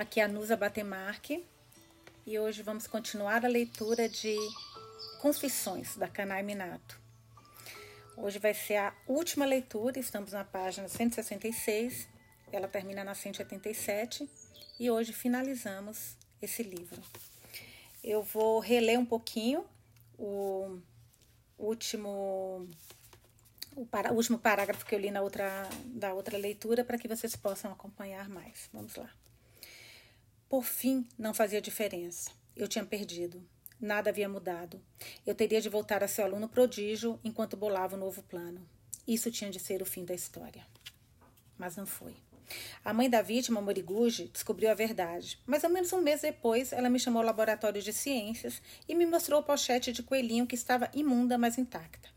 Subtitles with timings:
[0.00, 1.44] Aqui é a Nusa Batemarque
[2.26, 4.34] e hoje vamos continuar a leitura de
[5.20, 6.98] Confissões da Kanai Minato.
[8.16, 12.08] Hoje vai ser a última leitura, estamos na página 166,
[12.50, 14.26] ela termina na 187
[14.78, 17.02] e hoje finalizamos esse livro.
[18.02, 19.66] Eu vou reler um pouquinho
[20.18, 20.78] o
[21.58, 22.66] último
[23.76, 27.06] o, para, o último parágrafo que eu li na outra, da outra leitura para que
[27.06, 28.70] vocês possam acompanhar mais.
[28.72, 29.10] Vamos lá.
[30.50, 32.28] Por fim, não fazia diferença.
[32.56, 33.40] Eu tinha perdido.
[33.80, 34.82] Nada havia mudado.
[35.24, 38.60] Eu teria de voltar a ser aluno prodígio enquanto bolava o um novo plano.
[39.06, 40.66] Isso tinha de ser o fim da história.
[41.56, 42.16] Mas não foi.
[42.84, 46.90] A mãe da vítima, Moriguchi, descobriu a verdade, mas ao menos um mês depois ela
[46.90, 50.90] me chamou ao laboratório de ciências e me mostrou a pochete de coelhinho que estava
[50.92, 52.10] imunda, mas intacta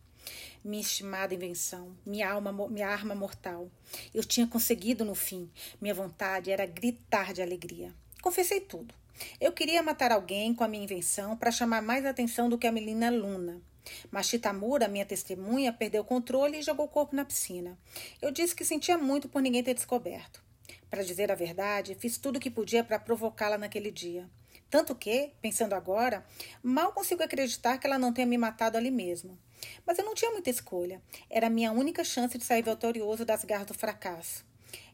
[0.64, 3.70] minha estimada invenção, minha alma, minha arma mortal.
[4.14, 5.52] Eu tinha conseguido no fim.
[5.82, 7.94] Minha vontade era gritar de alegria.
[8.24, 8.96] Confessei tudo.
[9.38, 12.72] Eu queria matar alguém com a minha invenção para chamar mais atenção do que a
[12.72, 13.62] menina Luna.
[14.10, 17.78] Mas Chitamura, minha testemunha, perdeu o controle e jogou o corpo na piscina.
[18.22, 20.42] Eu disse que sentia muito por ninguém ter descoberto.
[20.90, 24.30] Para dizer a verdade, fiz tudo o que podia para provocá-la naquele dia.
[24.70, 26.26] Tanto que, pensando agora,
[26.64, 29.38] mal consigo acreditar que ela não tenha me matado ali mesmo.
[29.86, 31.02] Mas eu não tinha muita escolha.
[31.30, 34.46] Era a minha única chance de sair vitorioso das garras do fracasso.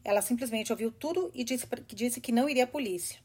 [0.04, 3.18] Ela simplesmente ouviu tudo e disse, disse que não iria à polícia.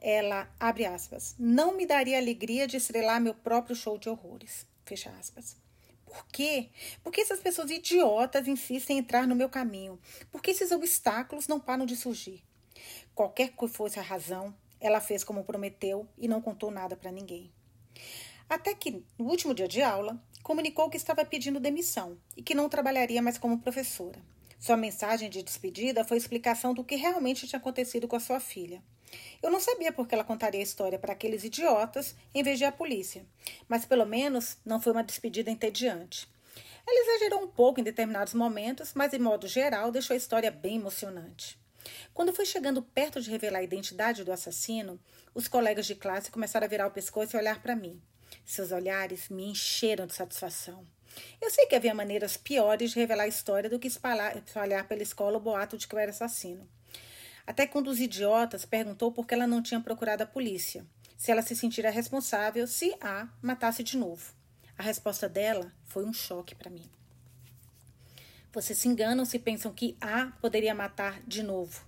[0.00, 4.66] Ela, abre aspas, não me daria alegria de estrelar meu próprio show de horrores.
[4.84, 5.56] Fecha aspas.
[6.04, 6.70] Por quê?
[7.04, 10.00] Por que essas pessoas idiotas insistem em entrar no meu caminho?
[10.32, 12.42] Por que esses obstáculos não param de surgir?
[13.14, 17.52] Qualquer que fosse a razão, ela fez como prometeu e não contou nada para ninguém.
[18.48, 22.68] Até que, no último dia de aula, comunicou que estava pedindo demissão e que não
[22.68, 24.20] trabalharia mais como professora.
[24.60, 28.82] Sua mensagem de despedida foi explicação do que realmente tinha acontecido com a sua filha.
[29.42, 32.66] Eu não sabia por que ela contaria a história para aqueles idiotas em vez de
[32.66, 33.24] a polícia,
[33.66, 36.28] mas pelo menos não foi uma despedida entediante.
[36.86, 40.76] Ela exagerou um pouco em determinados momentos, mas, de modo geral, deixou a história bem
[40.76, 41.58] emocionante.
[42.12, 45.00] Quando foi chegando perto de revelar a identidade do assassino,
[45.34, 47.98] os colegas de classe começaram a virar o pescoço e olhar para mim.
[48.44, 50.86] Seus olhares me encheram de satisfação.
[51.40, 55.02] Eu sei que havia maneiras piores de revelar a história do que espalhar, espalhar pela
[55.02, 56.68] escola o boato de que eu era assassino.
[57.46, 60.84] Até que um dos idiotas perguntou por que ela não tinha procurado a polícia,
[61.16, 64.32] se ela se sentira responsável se A matasse de novo.
[64.78, 66.88] A resposta dela foi um choque para mim.
[68.52, 71.84] Vocês se enganam se pensam que A poderia matar de novo.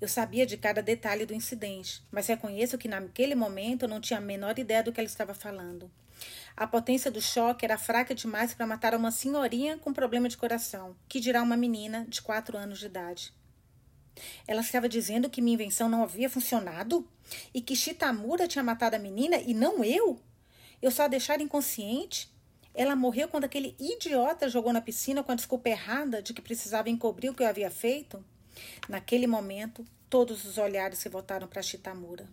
[0.00, 4.18] Eu sabia de cada detalhe do incidente, mas reconheço que naquele momento eu não tinha
[4.18, 5.90] a menor ideia do que ela estava falando.
[6.56, 10.96] A potência do choque era fraca demais para matar uma senhorinha com problema de coração,
[11.08, 13.32] que dirá uma menina de quatro anos de idade.
[14.46, 17.08] Ela estava dizendo que minha invenção não havia funcionado
[17.54, 20.20] e que Shitamura tinha matado a menina e não eu?
[20.82, 22.30] Eu só a deixar inconsciente?
[22.74, 26.90] Ela morreu quando aquele idiota jogou na piscina com a desculpa errada de que precisava
[26.90, 28.24] encobrir o que eu havia feito?
[28.88, 32.28] Naquele momento, todos os olhares se voltaram para Chitamura.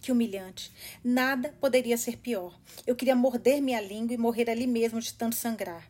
[0.00, 0.72] Que humilhante.
[1.02, 2.58] Nada poderia ser pior.
[2.86, 5.88] Eu queria morder minha língua e morrer ali mesmo de tanto sangrar.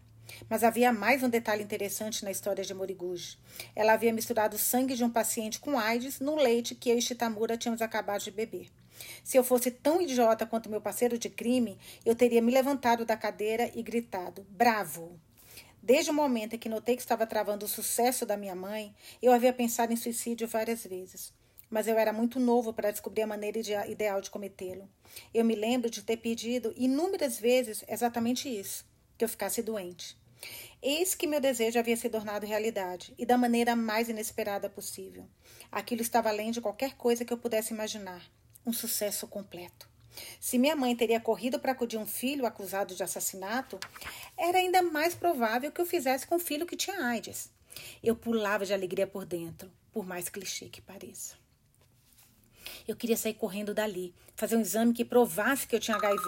[0.48, 3.38] Mas havia mais um detalhe interessante na história de Moriguchi.
[3.74, 7.02] Ela havia misturado o sangue de um paciente com AIDS no leite que eu e
[7.02, 8.68] Chitamura tínhamos acabado de beber.
[9.22, 13.16] Se eu fosse tão idiota quanto meu parceiro de crime, eu teria me levantado da
[13.16, 15.18] cadeira e gritado: Bravo!
[15.82, 19.32] Desde o momento em que notei que estava travando o sucesso da minha mãe, eu
[19.32, 21.32] havia pensado em suicídio várias vezes.
[21.70, 24.88] Mas eu era muito novo para descobrir a maneira ideal de cometê-lo.
[25.34, 28.86] Eu me lembro de ter pedido inúmeras vezes exatamente isso:
[29.16, 30.16] que eu ficasse doente.
[30.80, 35.26] Eis que meu desejo havia se tornado realidade, e da maneira mais inesperada possível.
[35.70, 38.22] Aquilo estava além de qualquer coisa que eu pudesse imaginar.
[38.64, 39.88] Um sucesso completo.
[40.40, 43.78] Se minha mãe teria corrido para acudir um filho acusado de assassinato,
[44.36, 47.50] era ainda mais provável que eu fizesse com o filho que tinha AIDS.
[48.02, 51.36] Eu pulava de alegria por dentro, por mais clichê que pareça.
[52.86, 56.22] Eu queria sair correndo dali, fazer um exame que provasse que eu tinha HIV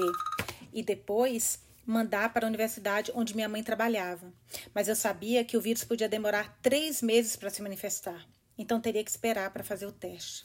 [0.73, 4.33] e depois mandar para a universidade onde minha mãe trabalhava.
[4.75, 8.27] Mas eu sabia que o vírus podia demorar três meses para se manifestar,
[8.57, 10.45] então teria que esperar para fazer o teste.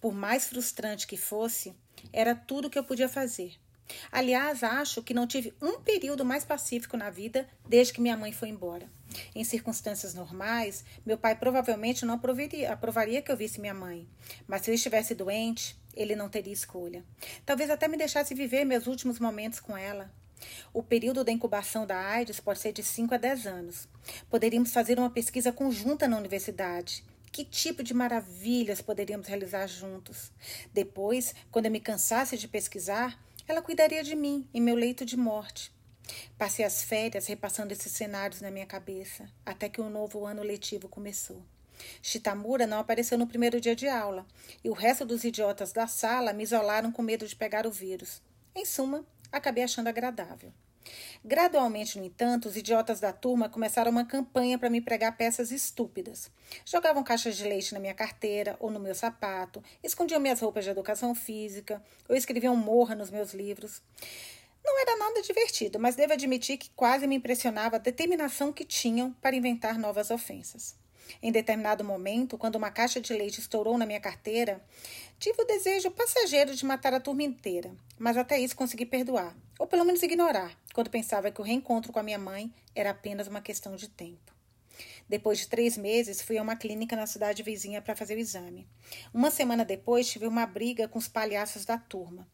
[0.00, 1.74] Por mais frustrante que fosse,
[2.12, 3.54] era tudo que eu podia fazer.
[4.10, 8.32] Aliás, acho que não tive um período mais pacífico na vida desde que minha mãe
[8.32, 8.88] foi embora.
[9.34, 14.08] Em circunstâncias normais, meu pai provavelmente não aprovaria, aprovaria que eu visse minha mãe.
[14.46, 17.04] Mas se eu estivesse doente, ele não teria escolha.
[17.44, 20.10] Talvez até me deixasse viver meus últimos momentos com ela.
[20.72, 23.88] O período da incubação da AIDS pode ser de 5 a 10 anos.
[24.28, 30.30] Poderíamos fazer uma pesquisa conjunta na universidade Que tipo de maravilhas poderíamos realizar juntos?
[30.72, 35.16] Depois, quando eu me cansasse de pesquisar, ela cuidaria de mim em meu leito de
[35.16, 35.72] morte.
[36.36, 40.88] Passei as férias repassando esses cenários na minha cabeça, até que um novo ano letivo
[40.88, 41.42] começou.
[42.00, 44.26] Shitamura não apareceu no primeiro dia de aula,
[44.62, 48.20] e o resto dos idiotas da sala me isolaram com medo de pegar o vírus.
[48.54, 50.52] Em suma, acabei achando agradável.
[51.24, 56.30] Gradualmente, no entanto, os idiotas da turma começaram uma campanha para me pregar peças estúpidas.
[56.64, 60.70] Jogavam caixas de leite na minha carteira ou no meu sapato, escondiam minhas roupas de
[60.70, 63.82] educação física, ou escreviam morra nos meus livros.
[64.64, 69.12] Não era nada divertido, mas devo admitir que quase me impressionava a determinação que tinham
[69.20, 70.76] para inventar novas ofensas.
[71.22, 74.62] Em determinado momento, quando uma caixa de leite estourou na minha carteira,
[75.18, 79.66] tive o desejo passageiro de matar a turma inteira, mas até isso consegui perdoar, ou
[79.66, 83.40] pelo menos ignorar, quando pensava que o reencontro com a minha mãe era apenas uma
[83.40, 84.32] questão de tempo.
[85.08, 88.66] Depois de três meses, fui a uma clínica na cidade vizinha para fazer o exame.
[89.12, 92.26] Uma semana depois, tive uma briga com os palhaços da turma.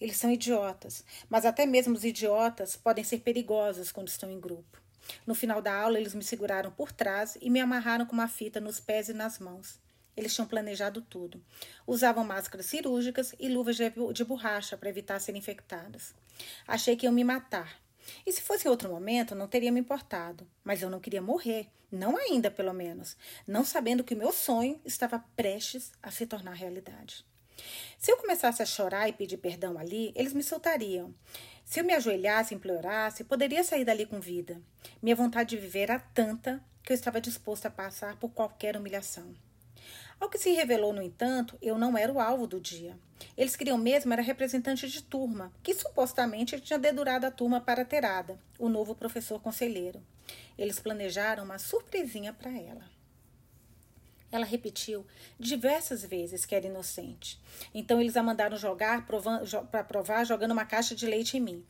[0.00, 4.80] Eles são idiotas, mas até mesmo os idiotas podem ser perigosos quando estão em grupo.
[5.26, 8.60] No final da aula, eles me seguraram por trás e me amarraram com uma fita
[8.60, 9.78] nos pés e nas mãos.
[10.16, 11.42] Eles tinham planejado tudo.
[11.86, 16.14] Usavam máscaras cirúrgicas e luvas de borracha para evitar serem infectadas.
[16.66, 17.80] Achei que iam me matar.
[18.26, 20.46] E se fosse outro momento, não teria me importado.
[20.64, 21.68] Mas eu não queria morrer.
[21.90, 23.16] Não ainda, pelo menos.
[23.46, 27.24] Não sabendo que o meu sonho estava prestes a se tornar realidade.
[28.00, 31.14] Se eu começasse a chorar e pedir perdão ali, eles me soltariam.
[31.66, 34.58] Se eu me ajoelhasse e implorasse, poderia sair dali com vida.
[35.02, 39.34] Minha vontade de viver era tanta que eu estava disposta a passar por qualquer humilhação.
[40.18, 42.98] Ao que se revelou, no entanto, eu não era o alvo do dia.
[43.36, 48.38] Eles queriam mesmo era representante de turma, que supostamente tinha dedurado a turma para terada,
[48.58, 50.02] o novo professor conselheiro.
[50.56, 52.99] Eles planejaram uma surpresinha para ela.
[54.32, 55.06] Ela repetiu
[55.38, 57.40] diversas vezes que era inocente.
[57.74, 61.66] Então eles a mandaram jogar para provar jogando uma caixa de leite em mim.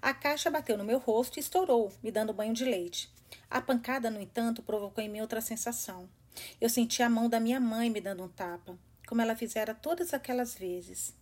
[0.00, 3.10] A caixa bateu no meu rosto e estourou, me dando banho de leite.
[3.50, 6.08] A pancada, no entanto, provocou em mim outra sensação.
[6.60, 10.12] Eu senti a mão da minha mãe me dando um tapa, como ela fizera todas
[10.14, 11.14] aquelas vezes.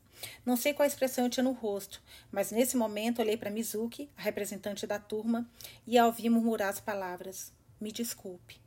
[0.45, 4.23] Não sei qual expressão eu tinha no rosto, mas nesse momento olhei para Mizuki, a
[4.23, 5.49] representante da turma,
[5.87, 8.61] e a ouvi murmurar as palavras: Me desculpe.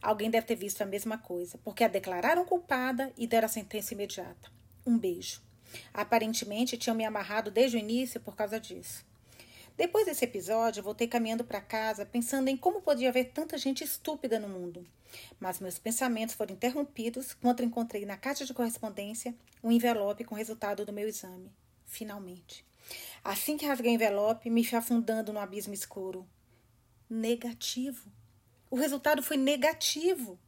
[0.00, 3.94] Alguém deve ter visto a mesma coisa, porque a declararam culpada e deram a sentença
[3.94, 4.50] imediata.
[4.86, 5.42] Um beijo.
[5.92, 9.06] Aparentemente tinham me amarrado desde o início por causa disso.
[9.76, 14.38] Depois desse episódio, voltei caminhando para casa pensando em como podia haver tanta gente estúpida
[14.40, 14.84] no mundo.
[15.38, 20.38] Mas meus pensamentos foram interrompidos quando encontrei na caixa de correspondência um envelope com o
[20.38, 21.52] resultado do meu exame.
[21.86, 22.66] Finalmente.
[23.22, 26.26] Assim que rasguei o envelope, me fui afundando no abismo escuro.
[27.08, 28.10] Negativo.
[28.70, 30.38] O resultado foi negativo.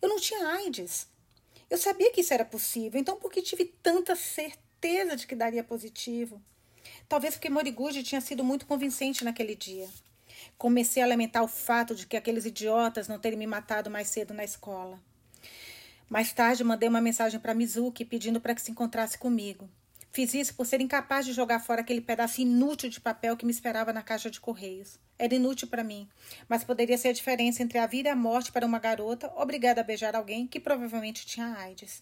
[0.00, 1.08] Eu não tinha AIDS.
[1.68, 5.64] Eu sabia que isso era possível, então por que tive tanta certeza de que daria
[5.64, 6.40] positivo?
[7.08, 9.88] Talvez porque Moriguchi tinha sido muito convincente naquele dia.
[10.58, 14.34] Comecei a lamentar o fato de que aqueles idiotas não terem me matado mais cedo
[14.34, 15.00] na escola.
[16.08, 19.68] Mais tarde, mandei uma mensagem para Mizuki pedindo para que se encontrasse comigo.
[20.14, 23.50] Fiz isso por ser incapaz de jogar fora aquele pedaço inútil de papel que me
[23.50, 24.96] esperava na caixa de correios.
[25.18, 26.08] Era inútil para mim,
[26.48, 29.80] mas poderia ser a diferença entre a vida e a morte para uma garota obrigada
[29.80, 32.00] a beijar alguém que provavelmente tinha AIDS.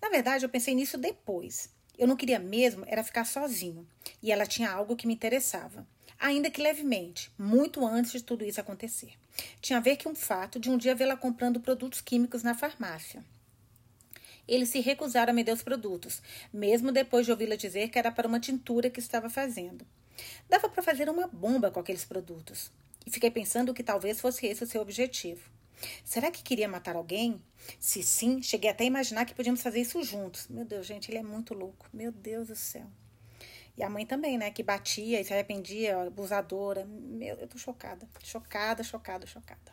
[0.00, 1.68] Na verdade, eu pensei nisso depois.
[1.98, 3.86] Eu não queria mesmo era ficar sozinho,
[4.22, 5.86] e ela tinha algo que me interessava,
[6.18, 9.12] ainda que levemente, muito antes de tudo isso acontecer.
[9.60, 13.22] Tinha a ver com o fato de um dia vê-la comprando produtos químicos na farmácia.
[14.46, 16.22] Eles se recusaram a me dar os produtos,
[16.52, 19.86] mesmo depois de ouvi-la dizer que era para uma tintura que estava fazendo.
[20.48, 22.70] Dava para fazer uma bomba com aqueles produtos.
[23.06, 25.50] E fiquei pensando que talvez fosse esse o seu objetivo.
[26.04, 27.40] Será que queria matar alguém?
[27.78, 30.48] Se sim, cheguei até a imaginar que podíamos fazer isso juntos.
[30.48, 31.86] Meu Deus, gente, ele é muito louco.
[31.92, 32.86] Meu Deus do céu.
[33.76, 34.50] E a mãe também, né?
[34.50, 36.84] Que batia e se arrependia, abusadora.
[36.86, 38.08] Meu, eu tô chocada.
[38.22, 39.72] Chocada, chocada, chocada.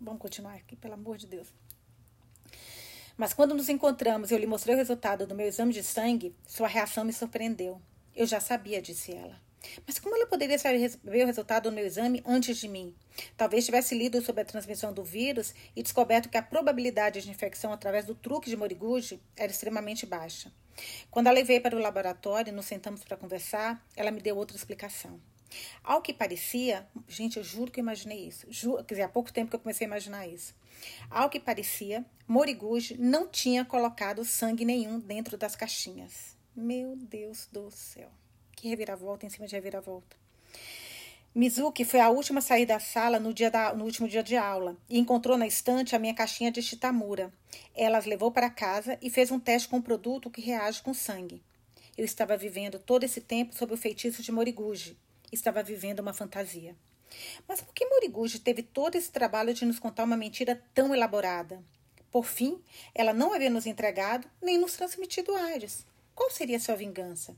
[0.00, 1.48] Vamos continuar aqui, pelo amor de Deus.
[3.16, 6.34] Mas quando nos encontramos e eu lhe mostrei o resultado do meu exame de sangue,
[6.46, 7.80] sua reação me surpreendeu.
[8.14, 9.40] Eu já sabia, disse ela.
[9.86, 12.94] Mas como ela poderia saber o resultado do meu exame antes de mim?
[13.36, 17.72] Talvez tivesse lido sobre a transmissão do vírus e descoberto que a probabilidade de infecção
[17.72, 20.52] através do truque de Moriguchi era extremamente baixa.
[21.10, 24.56] Quando a levei para o laboratório e nos sentamos para conversar, ela me deu outra
[24.56, 25.20] explicação.
[25.82, 28.46] Ao que parecia, gente, eu juro que eu imaginei isso.
[28.50, 30.54] Juro, quer dizer, há pouco tempo que eu comecei a imaginar isso.
[31.10, 36.36] Ao que parecia, Moriguchi não tinha colocado sangue nenhum dentro das caixinhas.
[36.54, 38.10] Meu Deus do céu.
[38.52, 40.16] Que reviravolta em cima de reviravolta.
[41.34, 44.36] Mizuki foi a última a sair da sala no, dia da, no último dia de
[44.36, 47.32] aula e encontrou na estante a minha caixinha de Shitamura.
[47.74, 50.94] Ela as levou para casa e fez um teste com um produto que reage com
[50.94, 51.42] sangue.
[51.98, 54.96] Eu estava vivendo todo esse tempo sob o feitiço de Moriguchi.
[55.32, 56.76] Estava vivendo uma fantasia.
[57.46, 61.62] Mas por que Moriguchi teve todo esse trabalho de nos contar uma mentira tão elaborada?
[62.10, 62.62] Por fim,
[62.94, 65.84] ela não havia nos entregado nem nos transmitido Ares.
[66.14, 67.36] Qual seria sua vingança?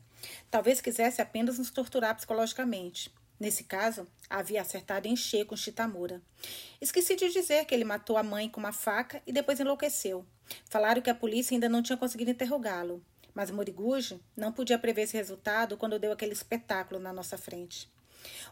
[0.50, 3.10] Talvez quisesse apenas nos torturar psicologicamente.
[3.38, 6.22] Nesse caso, havia acertado em cheio com Chitamura.
[6.80, 10.24] Esqueci de dizer que ele matou a mãe com uma faca e depois enlouqueceu.
[10.68, 13.02] Falaram que a polícia ainda não tinha conseguido interrogá-lo,
[13.34, 17.90] mas Moriguchi não podia prever esse resultado quando deu aquele espetáculo na nossa frente.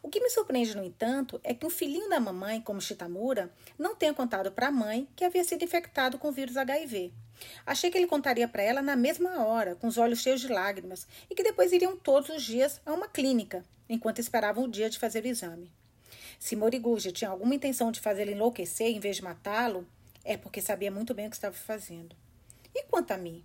[0.03, 3.95] O que me surpreende, no entanto, é que um filhinho da mamãe, como Chitamura, não
[3.95, 7.13] tenha contado para a mãe que havia sido infectado com o vírus HIV.
[7.67, 11.07] Achei que ele contaria para ela na mesma hora, com os olhos cheios de lágrimas,
[11.29, 14.99] e que depois iriam todos os dias a uma clínica, enquanto esperavam o dia de
[14.99, 15.71] fazer o exame.
[16.39, 19.87] Se Moriguchi tinha alguma intenção de fazê-lo enlouquecer em vez de matá-lo,
[20.25, 22.17] é porque sabia muito bem o que estava fazendo.
[22.75, 23.45] E quanto a mim?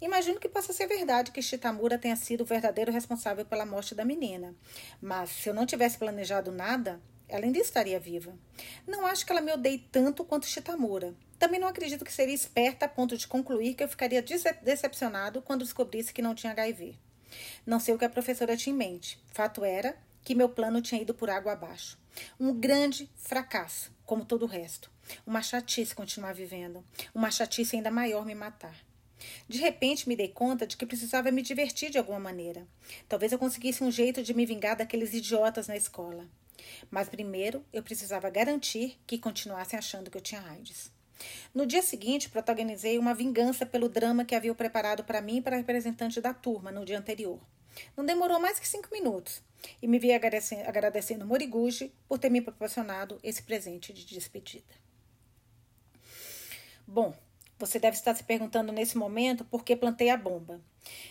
[0.00, 4.04] Imagino que possa ser verdade que Shitamura tenha sido o verdadeiro responsável pela morte da
[4.04, 4.54] menina.
[5.00, 8.34] Mas se eu não tivesse planejado nada, ela ainda estaria viva.
[8.86, 11.14] Não acho que ela me odeie tanto quanto Shitamura.
[11.38, 14.22] Também não acredito que seria esperta a ponto de concluir que eu ficaria
[14.62, 16.98] decepcionado quando descobrisse que não tinha HIV.
[17.64, 19.18] Não sei o que a professora tinha em mente.
[19.32, 21.98] Fato era que meu plano tinha ido por água abaixo.
[22.38, 24.90] Um grande fracasso, como todo o resto.
[25.26, 26.84] Uma chatice continuar vivendo.
[27.14, 28.76] Uma chatice ainda maior me matar.
[29.48, 32.66] De repente me dei conta de que precisava me divertir de alguma maneira.
[33.08, 36.26] Talvez eu conseguisse um jeito de me vingar daqueles idiotas na escola.
[36.90, 40.90] Mas primeiro eu precisava garantir que continuassem achando que eu tinha AIDS.
[41.54, 45.56] No dia seguinte, protagonizei uma vingança pelo drama que haviam preparado para mim e para
[45.56, 47.38] a representante da turma no dia anterior.
[47.96, 49.42] Não demorou mais que cinco minutos
[49.82, 54.74] e me vi agradecendo, agradecendo Moriguchi por ter me proporcionado esse presente de despedida.
[56.86, 57.14] Bom,
[57.60, 60.60] você deve estar se perguntando nesse momento por que plantei a bomba.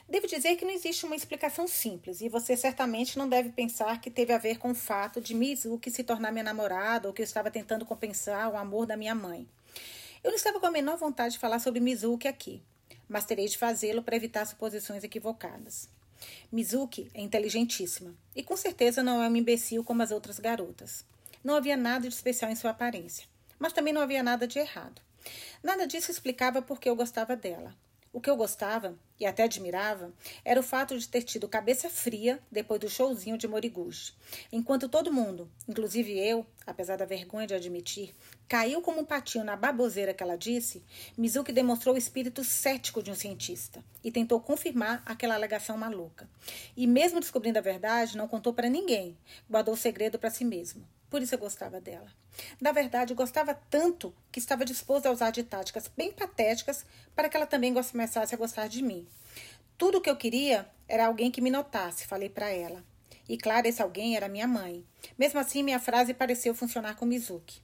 [0.09, 4.09] Devo dizer que não existe uma explicação simples, e você certamente não deve pensar que
[4.09, 7.23] teve a ver com o fato de Mizuki se tornar minha namorada ou que eu
[7.23, 9.47] estava tentando compensar o amor da minha mãe.
[10.23, 12.61] Eu não estava com a menor vontade de falar sobre Mizuki aqui,
[13.07, 15.87] mas terei de fazê-lo para evitar suposições equivocadas.
[16.51, 21.05] Mizuki é inteligentíssima e com certeza não é um imbecil como as outras garotas.
[21.43, 23.25] Não havia nada de especial em sua aparência,
[23.57, 25.01] mas também não havia nada de errado.
[25.63, 27.75] Nada disso explicava por que eu gostava dela.
[28.11, 30.11] O que eu gostava, e até admirava,
[30.43, 34.13] era o fato de ter tido cabeça fria depois do showzinho de Moriguchi.
[34.51, 38.15] Enquanto todo mundo, inclusive eu, apesar da vergonha de admitir,
[38.47, 40.83] caiu como um patinho na baboseira que ela disse,
[41.15, 46.27] Mizuki demonstrou o espírito cético de um cientista e tentou confirmar aquela alegação maluca.
[46.75, 49.15] E mesmo descobrindo a verdade, não contou para ninguém,
[49.47, 50.83] guardou o segredo para si mesmo.
[51.09, 52.07] Por isso eu gostava dela.
[52.61, 56.85] Na verdade, gostava tanto que estava disposta a usar de táticas bem patéticas
[57.15, 59.07] para que ela também começasse a gostar de mim.
[59.77, 62.83] Tudo o que eu queria era alguém que me notasse, falei para ela.
[63.27, 64.83] E claro, esse alguém era minha mãe.
[65.17, 67.61] Mesmo assim, minha frase pareceu funcionar com Mizuki.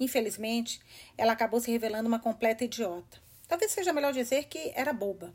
[0.00, 0.80] Infelizmente,
[1.16, 3.20] ela acabou se revelando uma completa idiota.
[3.48, 5.34] Talvez seja melhor dizer que era boba.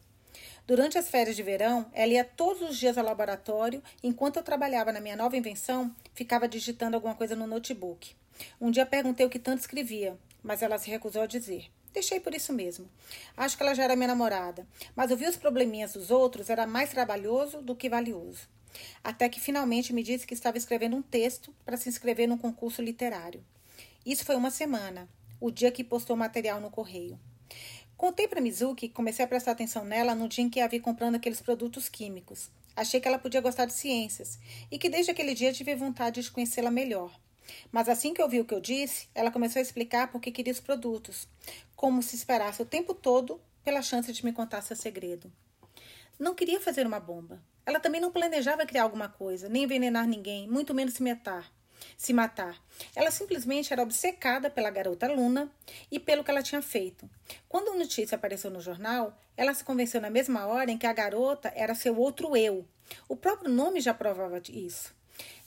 [0.66, 4.94] Durante as férias de verão, ela ia todos os dias ao laboratório, enquanto eu trabalhava
[4.94, 8.16] na minha nova invenção, ficava digitando alguma coisa no notebook.
[8.60, 11.70] Um dia perguntei o que tanto escrevia, mas ela se recusou a dizer.
[11.94, 12.90] Deixei por isso mesmo.
[13.38, 16.90] Acho que ela já era minha namorada, mas ouvir os probleminhas dos outros era mais
[16.90, 18.50] trabalhoso do que valioso.
[19.04, 22.82] Até que finalmente me disse que estava escrevendo um texto para se inscrever num concurso
[22.82, 23.44] literário.
[24.04, 25.08] Isso foi uma semana,
[25.40, 27.20] o dia que postou material no correio.
[27.96, 30.80] Contei para Mizuki que comecei a prestar atenção nela no dia em que a vi
[30.80, 32.50] comprando aqueles produtos químicos.
[32.76, 34.40] Achei que ela podia gostar de ciências
[34.72, 37.12] e que desde aquele dia tive vontade de conhecê-la melhor.
[37.72, 40.54] Mas assim que ouviu o que eu disse, ela começou a explicar por que queria
[40.54, 41.28] os produtos,
[41.76, 45.32] como se esperasse o tempo todo pela chance de me contar seu segredo.
[46.20, 47.42] Não queria fazer uma bomba.
[47.66, 51.52] Ela também não planejava criar alguma coisa, nem envenenar ninguém, muito menos se matar
[51.98, 52.62] se matar.
[52.96, 55.52] Ela simplesmente era obcecada pela garota Luna
[55.92, 57.10] e pelo que ela tinha feito.
[57.48, 60.94] Quando a notícia apareceu no jornal, ela se convenceu na mesma hora em que a
[60.94, 62.66] garota era seu outro eu.
[63.08, 64.94] O próprio nome já provava isso,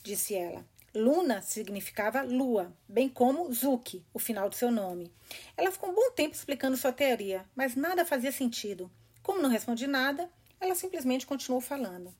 [0.03, 0.65] disse ela.
[0.95, 5.11] Luna significava lua, bem como Zuki, o final do seu nome.
[5.55, 8.89] Ela ficou um bom tempo explicando sua teoria, mas nada fazia sentido.
[9.21, 10.29] Como não respondi nada,
[10.59, 12.13] ela simplesmente continuou falando.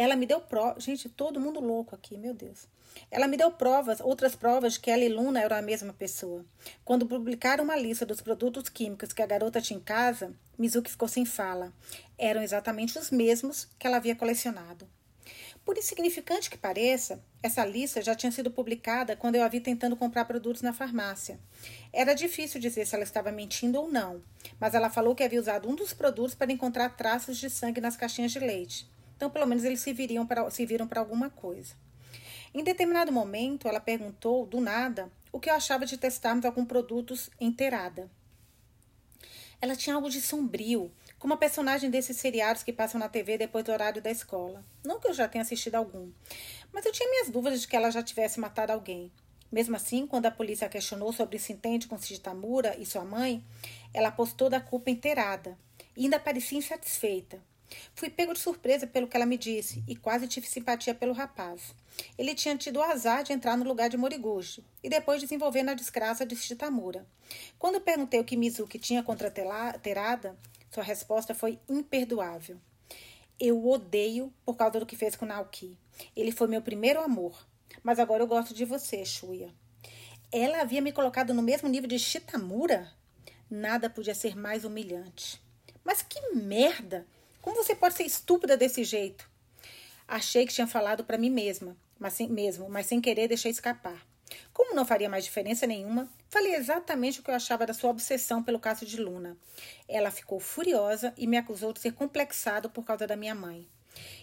[0.00, 0.82] Ela me deu provas.
[0.82, 2.66] Gente, todo mundo louco aqui, meu Deus.
[3.10, 6.42] Ela me deu provas, outras provas de que ela e Luna eram a mesma pessoa.
[6.82, 11.06] Quando publicaram uma lista dos produtos químicos que a garota tinha em casa, Mizuki ficou
[11.06, 11.70] sem fala.
[12.16, 14.88] Eram exatamente os mesmos que ela havia colecionado.
[15.66, 19.96] Por insignificante que pareça, essa lista já tinha sido publicada quando eu a vi tentando
[19.96, 21.38] comprar produtos na farmácia.
[21.92, 24.22] Era difícil dizer se ela estava mentindo ou não,
[24.58, 27.98] mas ela falou que havia usado um dos produtos para encontrar traços de sangue nas
[27.98, 28.88] caixinhas de leite.
[29.20, 31.74] Então, pelo menos, eles serviriam para, serviram para alguma coisa.
[32.54, 37.28] Em determinado momento, ela perguntou, do nada, o que eu achava de testarmos alguns produtos
[37.38, 38.10] inteirada.
[39.60, 43.62] Ela tinha algo de sombrio, como a personagem desses seriados que passam na TV depois
[43.62, 44.64] do horário da escola.
[44.82, 46.10] Não que eu já tenha assistido algum,
[46.72, 49.12] mas eu tinha minhas dúvidas de que ela já tivesse matado alguém.
[49.52, 53.44] Mesmo assim, quando a polícia a questionou sobre esse intente com Shitamura e sua mãe,
[53.92, 55.58] ela apostou da culpa inteirada
[55.94, 57.49] e ainda parecia insatisfeita.
[57.94, 61.74] Fui pego de surpresa pelo que ela me disse e quase tive simpatia pelo rapaz.
[62.18, 65.74] Ele tinha tido o azar de entrar no lugar de Moriguchi e depois desenvolver na
[65.74, 67.06] desgraça de Shitamura.
[67.58, 70.36] Quando perguntei o que Mizuki tinha contra Terada,
[70.70, 72.58] sua resposta foi imperdoável.
[73.38, 75.78] Eu odeio por causa do que fez com Naoki.
[76.14, 77.46] Ele foi meu primeiro amor.
[77.82, 79.54] Mas agora eu gosto de você, Shuya.
[80.30, 82.92] Ela havia me colocado no mesmo nível de Shitamura?
[83.48, 85.40] Nada podia ser mais humilhante.
[85.82, 87.06] Mas que merda!
[87.40, 89.28] Como você pode ser estúpida desse jeito?
[90.06, 94.06] Achei que tinha falado para mim mesma, mas sem, mesmo, mas sem querer deixei escapar.
[94.52, 98.42] Como não faria mais diferença nenhuma, falei exatamente o que eu achava da sua obsessão
[98.42, 99.36] pelo caso de Luna.
[99.88, 103.66] Ela ficou furiosa e me acusou de ser complexado por causa da minha mãe.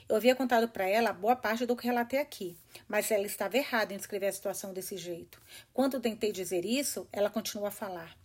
[0.08, 2.56] Eu havia contado para ela boa parte do que relatei aqui,
[2.88, 5.42] mas ela estava errada em descrever a situação desse jeito.
[5.74, 8.16] Quando tentei dizer isso, ela continuou a falar.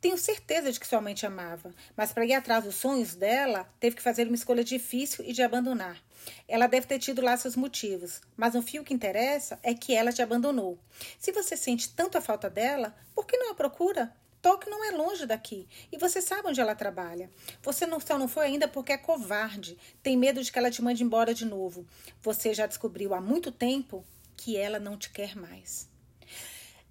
[0.00, 3.68] Tenho certeza de que sua mãe te amava, mas para ir atrás dos sonhos dela,
[3.78, 6.02] teve que fazer uma escolha difícil e de abandonar.
[6.48, 10.12] Ela deve ter tido lá seus motivos, mas no fio que interessa é que ela
[10.12, 10.78] te abandonou.
[11.18, 14.12] Se você sente tanto a falta dela, por que não a procura?
[14.42, 17.30] Tóquio não é longe daqui e você sabe onde ela trabalha.
[17.62, 20.82] Você não, só não foi ainda porque é covarde, tem medo de que ela te
[20.82, 21.86] mande embora de novo.
[22.20, 24.04] Você já descobriu há muito tempo
[24.36, 25.91] que ela não te quer mais.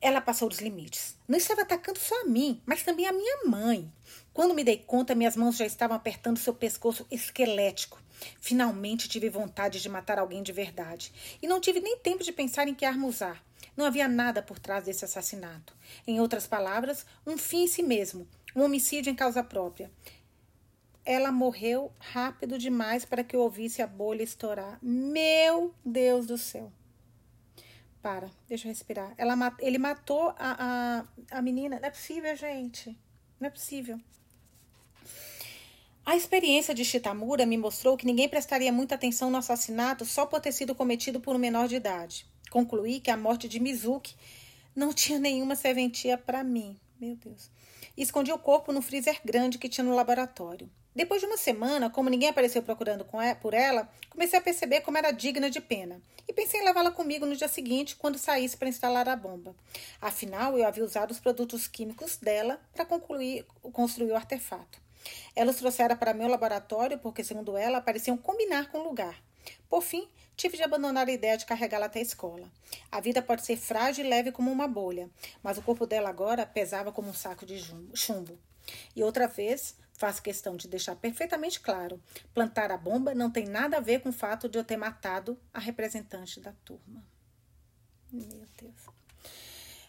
[0.02, 1.16] Ela passou dos limites.
[1.28, 3.94] Não estava atacando só a mim, mas também a minha mãe.
[4.34, 8.02] Quando me dei conta, minhas mãos já estavam apertando seu pescoço esquelético.
[8.40, 11.14] Finalmente tive vontade de matar alguém de verdade.
[11.40, 13.44] E não tive nem tempo de pensar em que arma usar.
[13.78, 15.78] Não havia nada por trás desse assassinato.
[16.08, 19.92] Em outras palavras, um fim em si mesmo, um homicídio em causa própria.
[21.06, 24.80] Ela morreu rápido demais para que eu ouvisse a bolha estourar.
[24.82, 26.72] Meu Deus do céu!
[28.02, 29.14] Para, deixa eu respirar.
[29.18, 31.80] Ela, ele matou a, a, a menina.
[31.80, 32.98] Não é possível, gente.
[33.40, 34.00] Não é possível.
[36.04, 40.42] A experiência de Shitamura me mostrou que ninguém prestaria muita atenção no assassinato só por
[40.42, 42.26] ter sido cometido por um menor de idade.
[42.50, 44.16] Concluí que a morte de Mizuki
[44.76, 46.80] não tinha nenhuma serventia para mim.
[47.00, 47.52] Meu Deus.
[47.96, 50.70] E escondi o corpo no freezer grande que tinha no laboratório.
[50.94, 53.06] Depois de uma semana, como ninguém apareceu procurando
[53.42, 56.02] por ela, comecei a perceber como era digna de pena.
[56.28, 59.56] E pensei em levá-la comigo no dia seguinte, quando saísse para instalar a bomba.
[60.02, 63.46] Afinal, eu havia usado os produtos químicos dela para construir
[64.12, 64.80] o artefato.
[65.36, 69.22] Ela os trouxera para meu laboratório porque, segundo ela, pareciam combinar com o lugar.
[69.70, 72.52] Por fim, tive de abandonar a ideia de carregá-la até a escola.
[72.92, 75.10] A vida pode ser frágil e leve como uma bolha,
[75.42, 77.60] mas o corpo dela agora pesava como um saco de
[77.94, 78.38] chumbo.
[78.96, 82.02] E outra vez, Faço questão de deixar perfeitamente claro:
[82.34, 85.40] plantar a bomba não tem nada a ver com o fato de eu ter matado
[85.54, 87.06] a representante da turma.
[88.12, 88.88] Meu Deus.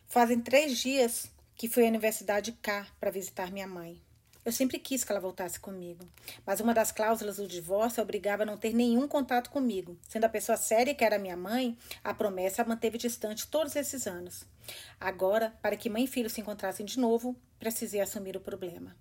[0.07, 4.03] Fazem três dias que fui à Universidade K para visitar minha mãe.
[4.45, 6.07] Eu sempre quis que ela voltasse comigo,
[6.45, 9.97] mas uma das cláusulas do divórcio obrigava a não ter nenhum contato comigo.
[10.07, 14.07] Sendo a pessoa séria que era minha mãe, a promessa a manteve distante todos esses
[14.07, 14.45] anos.
[15.01, 18.95] Agora, para que mãe e filho se encontrassem de novo, precisei assumir o problema.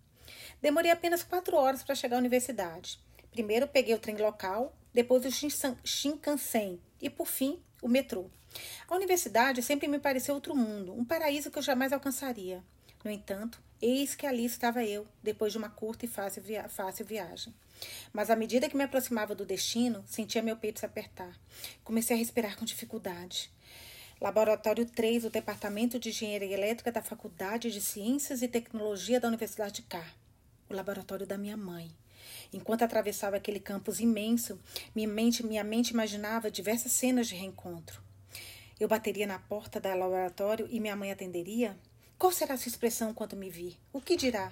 [0.62, 3.00] Demorei apenas quatro horas para chegar à universidade.
[3.32, 5.32] Primeiro peguei o trem local, depois o
[5.84, 8.30] Shinkansen e, por fim, o metrô.
[8.88, 12.63] A universidade sempre me pareceu outro mundo, um paraíso que eu jamais alcançaria.
[13.04, 17.06] No entanto, eis que ali estava eu, depois de uma curta e fácil, via fácil
[17.06, 17.52] viagem.
[18.13, 21.36] Mas à medida que me aproximava do destino, sentia meu peito se apertar.
[21.84, 23.50] Comecei a respirar com dificuldade.
[24.19, 29.74] Laboratório 3 do Departamento de Engenharia Elétrica da Faculdade de Ciências e Tecnologia da Universidade
[29.78, 30.20] de Car
[30.71, 31.91] o laboratório da minha mãe.
[32.53, 34.60] Enquanto atravessava aquele campus imenso,
[34.95, 38.01] minha mente, minha mente imaginava diversas cenas de reencontro.
[38.79, 41.77] Eu bateria na porta do laboratório e minha mãe atenderia?
[42.17, 43.77] Qual será sua expressão quando me vir?
[43.93, 44.51] O que dirá?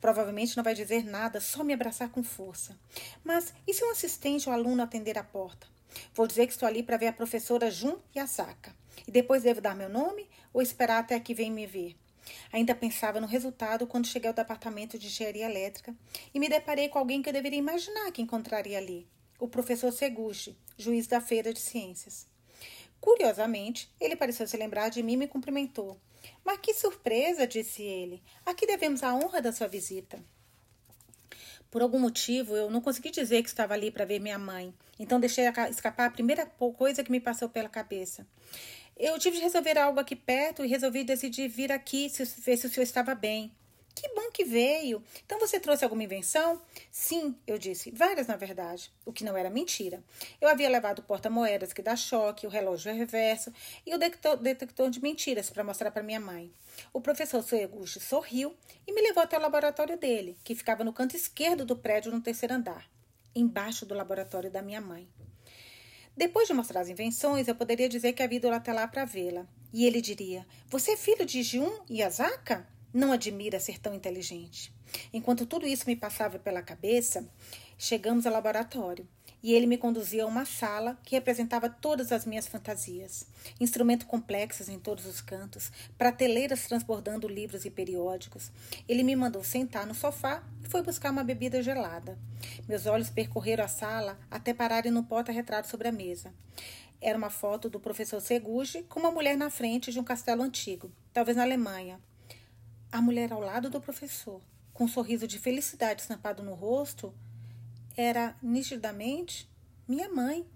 [0.00, 2.76] Provavelmente não vai dizer nada, só me abraçar com força.
[3.22, 5.66] Mas e se um assistente ou aluno atender a porta?
[6.14, 8.74] Vou dizer que estou ali para ver a professora Jun e a Saka.
[9.06, 11.96] E depois devo dar meu nome ou esperar até que vem me ver?
[12.52, 15.94] Ainda pensava no resultado quando cheguei ao departamento de engenharia elétrica
[16.32, 19.06] e me deparei com alguém que eu deveria imaginar que encontraria ali.
[19.38, 22.26] o professor Seguchi, juiz da Feira de Ciências.
[23.00, 26.00] Curiosamente, ele pareceu se lembrar de mim e me cumprimentou.
[26.44, 28.22] Mas que surpresa, disse ele.
[28.44, 30.18] Aqui devemos a honra da sua visita.
[31.70, 35.20] Por algum motivo, eu não consegui dizer que estava ali para ver minha mãe, então
[35.20, 38.26] deixei escapar a primeira coisa que me passou pela cabeça.
[38.98, 42.66] Eu tive de resolver algo aqui perto e resolvi decidir vir aqui se, ver se
[42.66, 43.52] o senhor estava bem.
[43.94, 45.02] Que bom que veio.
[45.24, 46.62] Então você trouxe alguma invenção?
[46.90, 47.90] Sim, eu disse.
[47.90, 48.90] Várias, na verdade.
[49.04, 50.02] O que não era mentira.
[50.40, 53.52] Eu havia levado o porta-moedas que dá choque, o relógio reverso
[53.84, 56.50] e o detector, detector de mentiras para mostrar para minha mãe.
[56.90, 58.54] O professor Sueguchi sorriu
[58.86, 62.20] e me levou até o laboratório dele, que ficava no canto esquerdo do prédio no
[62.20, 62.86] terceiro andar,
[63.34, 65.06] embaixo do laboratório da minha mãe.
[66.16, 69.46] Depois de mostrar as invenções, eu poderia dizer que havia ido até lá para vê-la.
[69.72, 72.66] E ele diria: Você é filho de Jun e Azaka?
[72.92, 74.72] Não admira ser tão inteligente.
[75.12, 77.28] Enquanto tudo isso me passava pela cabeça,
[77.76, 79.06] chegamos ao laboratório
[79.46, 83.28] e ele me conduzia a uma sala que representava todas as minhas fantasias.
[83.60, 88.50] Instrumentos complexos em todos os cantos, prateleiras transbordando livros e periódicos.
[88.88, 92.18] Ele me mandou sentar no sofá e foi buscar uma bebida gelada.
[92.66, 96.34] Meus olhos percorreram a sala até pararem no porta-retrato sobre a mesa.
[97.00, 100.90] Era uma foto do professor Segugi com uma mulher na frente de um castelo antigo,
[101.12, 102.00] talvez na Alemanha,
[102.90, 104.42] a mulher ao lado do professor,
[104.74, 107.14] com um sorriso de felicidade estampado no rosto,
[107.96, 109.48] era nitidamente
[109.88, 110.46] minha mãe.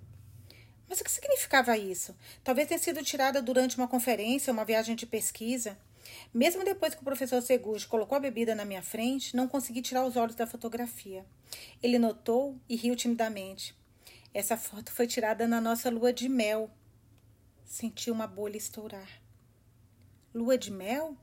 [0.89, 2.17] Mas o que significava isso?
[2.43, 5.79] Talvez tenha sido tirada durante uma conferência, uma viagem de pesquisa.
[6.35, 10.05] Mesmo depois que o professor Seguge colocou a bebida na minha frente, não consegui tirar
[10.05, 11.25] os olhos da fotografia.
[11.83, 13.75] Ele notou e riu timidamente.
[14.35, 16.71] Essa foto foi tirada na nossa lua de mel.
[17.65, 19.23] Senti uma bolha estourar.
[20.35, 21.17] Lua de mel?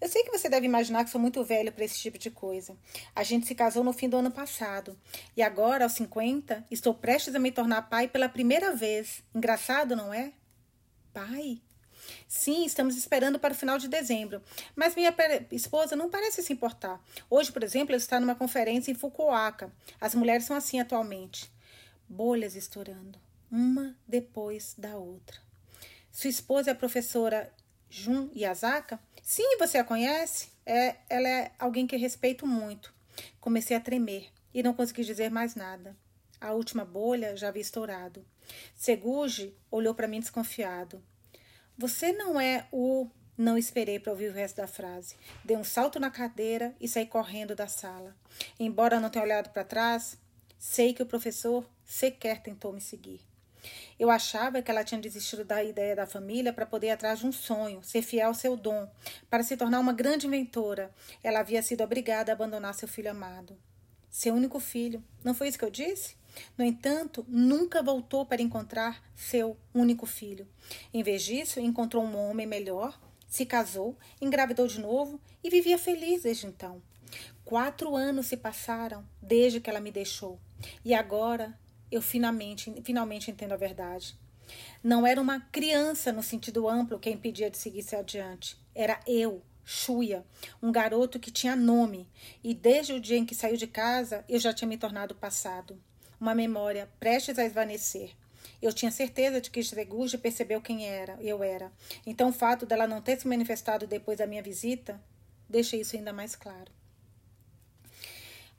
[0.00, 2.76] Eu sei que você deve imaginar que sou muito velho para esse tipo de coisa.
[3.14, 4.98] A gente se casou no fim do ano passado.
[5.36, 9.22] E agora, aos 50, estou prestes a me tornar pai pela primeira vez.
[9.34, 10.32] Engraçado, não é?
[11.12, 11.60] Pai?
[12.26, 14.42] Sim, estamos esperando para o final de dezembro.
[14.74, 15.14] Mas minha
[15.50, 17.00] esposa não parece se importar.
[17.30, 19.72] Hoje, por exemplo, ela está numa conferência em Fukuoka.
[20.00, 21.50] As mulheres são assim atualmente.
[22.08, 23.18] Bolhas estourando,
[23.50, 25.40] uma depois da outra.
[26.10, 27.52] Sua esposa é a professora
[27.88, 29.00] Jun Yazaka?
[29.22, 30.48] Sim, você a conhece?
[30.66, 32.92] É, ela é alguém que respeito muito.
[33.40, 35.96] Comecei a tremer e não consegui dizer mais nada.
[36.40, 38.26] A última bolha já havia estourado.
[38.74, 41.02] Seguji olhou para mim desconfiado.
[41.78, 43.08] Você não é o.
[43.38, 45.16] Não esperei para ouvir o resto da frase.
[45.44, 48.14] Dei um salto na cadeira e saí correndo da sala.
[48.58, 50.18] Embora não tenha olhado para trás,
[50.58, 53.20] sei que o professor sequer tentou me seguir.
[53.98, 57.26] Eu achava que ela tinha desistido da ideia da família para poder ir atrás de
[57.26, 58.90] um sonho, ser fiel ao seu dom,
[59.30, 60.90] para se tornar uma grande inventora.
[61.22, 63.56] Ela havia sido obrigada a abandonar seu filho amado.
[64.10, 65.02] Seu único filho.
[65.24, 66.16] Não foi isso que eu disse?
[66.56, 70.46] No entanto, nunca voltou para encontrar seu único filho.
[70.92, 76.22] Em vez disso, encontrou um homem melhor, se casou, engravidou de novo e vivia feliz
[76.22, 76.82] desde então.
[77.44, 80.38] Quatro anos se passaram desde que ela me deixou.
[80.84, 81.58] E agora
[81.92, 84.16] eu finalmente, finalmente entendo a verdade.
[84.82, 88.56] Não era uma criança no sentido amplo que a impedia de seguir-se adiante.
[88.74, 90.24] Era eu, Xuia,
[90.60, 92.08] um garoto que tinha nome,
[92.42, 95.80] e desde o dia em que saiu de casa eu já tinha me tornado passado.
[96.20, 98.10] Uma memória prestes a esvanecer.
[98.60, 101.70] Eu tinha certeza de que Streguja percebeu quem era, eu era.
[102.06, 105.00] Então o fato dela não ter se manifestado depois da minha visita
[105.52, 106.72] deixa isso ainda mais claro.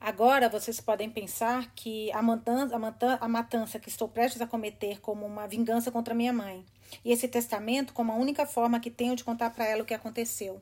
[0.04, 2.76] Agora vocês podem pensar que a matança,
[3.22, 6.62] a, matança que estou prestes a cometer como uma vingança contra minha mãe.
[7.02, 9.94] E esse testamento como a única forma que tenho de contar para ela o que
[9.94, 10.60] aconteceu.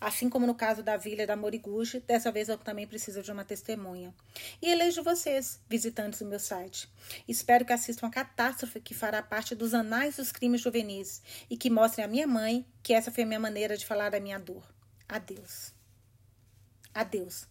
[0.00, 3.44] Assim como no caso da vilha da Moriguchi, dessa vez eu também preciso de uma
[3.44, 4.14] testemunha.
[4.62, 6.88] E elejo vocês, visitantes do meu site.
[7.26, 11.68] Espero que assistam a catástrofe que fará parte dos anais dos crimes juvenis e que
[11.68, 14.62] mostrem à minha mãe que essa foi a minha maneira de falar da minha dor.
[15.08, 15.74] Adeus.
[16.94, 17.46] Adeus.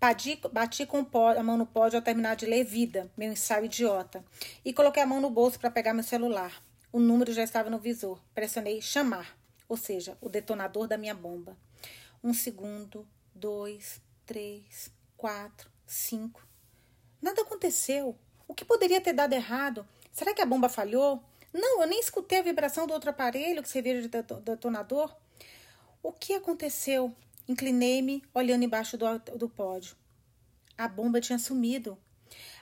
[0.00, 4.24] Bati, bati com a mão no pódio ao terminar de ler Vida, meu ensaio idiota,
[4.64, 6.60] e coloquei a mão no bolso para pegar meu celular.
[6.92, 8.20] O número já estava no visor.
[8.34, 11.56] Pressionei chamar, ou seja, o detonador da minha bomba.
[12.22, 16.46] Um segundo, dois, três, quatro, cinco.
[17.20, 18.18] Nada aconteceu.
[18.48, 19.86] O que poderia ter dado errado?
[20.10, 21.22] Será que a bomba falhou?
[21.52, 25.14] Não, eu nem escutei a vibração do outro aparelho que servia de detonador.
[26.02, 27.14] O que aconteceu?
[27.48, 29.96] Inclinei-me, olhando embaixo do, do pódio.
[30.76, 31.98] A bomba tinha sumido.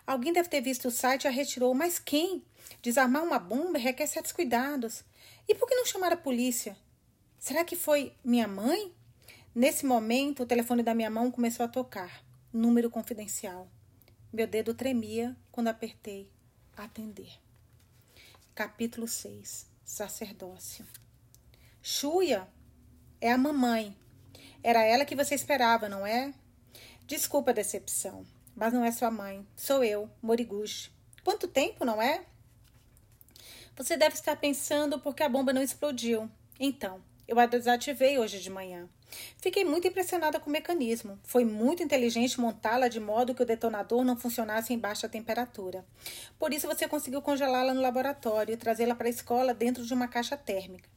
[0.07, 1.75] Alguém deve ter visto o site e a retirou.
[1.75, 2.43] Mas quem?
[2.83, 5.05] Desarmar uma bomba requer certos cuidados.
[5.49, 6.77] E por que não chamar a polícia?
[7.38, 8.95] Será que foi minha mãe?
[9.55, 12.25] Nesse momento, o telefone da minha mão começou a tocar.
[12.53, 13.69] Número confidencial.
[14.33, 16.31] Meu dedo tremia quando apertei.
[16.77, 17.31] atender.
[18.55, 20.87] Capítulo 6 Sacerdócio
[21.83, 22.47] Xuia
[23.21, 23.97] é a mamãe.
[24.62, 26.35] Era ela que você esperava, não é?
[27.07, 29.46] Desculpa a decepção, mas não é sua mãe.
[29.57, 30.90] Sou eu, Moriguchi.
[31.25, 32.25] Quanto tempo, não é?
[33.77, 36.31] Você deve estar pensando porque a bomba não explodiu.
[36.59, 38.88] Então, eu a desativei hoje de manhã.
[39.38, 41.18] Fiquei muito impressionada com o mecanismo.
[41.25, 45.85] Foi muito inteligente montá-la de modo que o detonador não funcionasse em baixa temperatura.
[46.38, 50.09] Por isso você conseguiu congelá-la no laboratório e trazê-la para a escola dentro de uma
[50.09, 50.88] caixa térmica.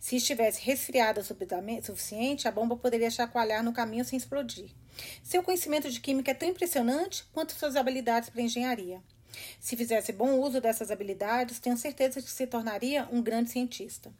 [0.00, 4.70] Se estivesse resfriada o suficiente, a bomba poderia chacoalhar no caminho sem explodir.
[5.22, 9.02] Seu conhecimento de química é tão impressionante quanto suas habilidades para engenharia.
[9.60, 14.12] Se fizesse bom uso dessas habilidades, tenho certeza que se tornaria um grande cientista.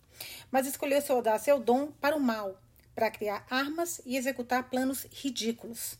[0.50, 2.60] Mas escolheu dar seu dom para o mal,
[2.94, 5.98] para criar armas e executar planos ridículos.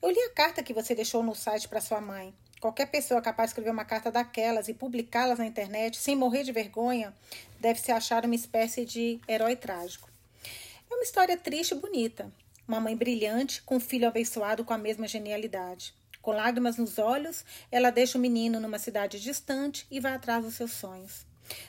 [0.00, 2.34] Eu li a carta que você deixou no site para sua mãe.
[2.60, 6.52] Qualquer pessoa capaz de escrever uma carta daquelas e publicá-las na internet sem morrer de
[6.52, 7.14] vergonha
[7.66, 10.08] deve se achar uma espécie de herói trágico.
[10.88, 12.32] É uma história triste e bonita.
[12.66, 15.92] Uma mãe brilhante com um filho abençoado com a mesma genialidade.
[16.22, 20.54] Com lágrimas nos olhos, ela deixa o menino numa cidade distante e vai atrás dos
[20.54, 21.26] seus sonhos.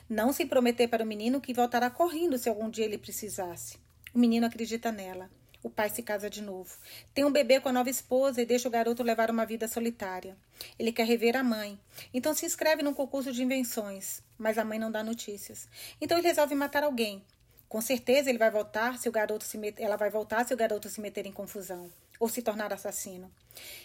[0.08, 3.76] Não se prometer para o menino que voltará correndo se algum dia ele precisasse.
[4.14, 5.28] O menino acredita nela.
[5.62, 6.76] O pai se casa de novo.
[7.12, 10.36] Tem um bebê com a nova esposa e deixa o garoto levar uma vida solitária.
[10.78, 11.78] Ele quer rever a mãe.
[12.14, 14.22] Então se inscreve num concurso de invenções.
[14.38, 15.68] Mas a mãe não dá notícias.
[16.00, 17.24] Então ele resolve matar alguém.
[17.68, 19.82] Com certeza ele vai voltar se o garoto se met...
[19.82, 23.30] ela vai voltar se o garoto se meter em confusão ou se tornar assassino.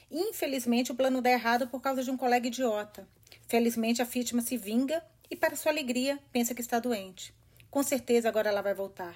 [0.09, 3.07] Infelizmente o plano dá errado por causa de um colega idiota.
[3.47, 7.33] Felizmente a vítima se vinga e para sua alegria pensa que está doente.
[7.69, 9.15] Com certeza agora ela vai voltar.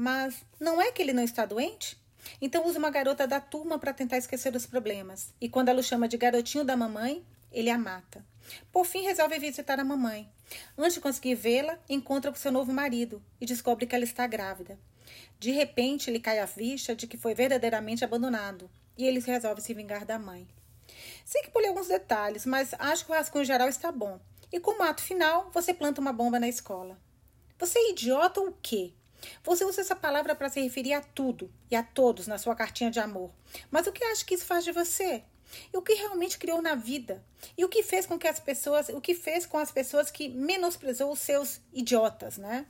[0.00, 2.00] Mas não é que ele não está doente?
[2.40, 5.34] Então usa uma garota da turma para tentar esquecer os problemas.
[5.40, 8.24] E quando ela o chama de garotinho da mamãe, ele a mata.
[8.70, 10.30] Por fim, resolve visitar a mamãe.
[10.78, 14.78] Antes de conseguir vê-la, encontra com seu novo marido e descobre que ela está grávida.
[15.36, 19.74] De repente, ele cai à vista de que foi verdadeiramente abandonado e ele resolve se
[19.74, 20.46] vingar da mãe.
[21.24, 24.20] Sei que pulei alguns detalhes, mas acho que o rascunho geral está bom.
[24.52, 26.96] E como ato final, você planta uma bomba na escola.
[27.58, 28.92] Você é idiota ou o quê?
[29.42, 32.90] Você usa essa palavra para se referir a tudo e a todos na sua cartinha
[32.90, 33.30] de amor.
[33.70, 35.22] Mas o que acha que isso faz de você?
[35.72, 37.24] E o que realmente criou na vida?
[37.56, 40.28] E o que fez com que as pessoas, o que fez com as pessoas que
[40.28, 42.66] menosprezou os seus idiotas, né?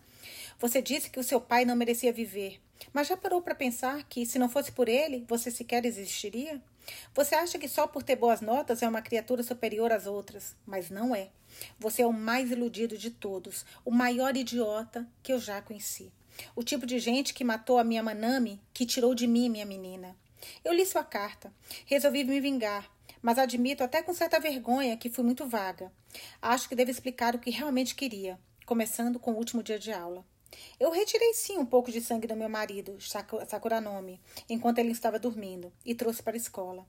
[0.59, 2.61] Você disse que o seu pai não merecia viver,
[2.93, 6.61] mas já parou para pensar que se não fosse por ele, você sequer existiria?
[7.15, 10.91] Você acha que só por ter boas notas é uma criatura superior às outras, mas
[10.91, 11.31] não é.
[11.79, 16.13] Você é o mais iludido de todos, o maior idiota que eu já conheci.
[16.55, 20.17] O tipo de gente que matou a minha Manami, que tirou de mim minha menina.
[20.65, 21.53] Eu li sua carta.
[21.87, 25.93] Resolvi me vingar, mas admito até com certa vergonha que fui muito vaga.
[26.41, 30.25] Acho que devo explicar o que realmente queria, começando com o último dia de aula.
[30.81, 32.97] Eu retirei sim um pouco de sangue do meu marido,
[33.47, 36.87] Sakuranomi, enquanto ele estava dormindo, e trouxe para a escola.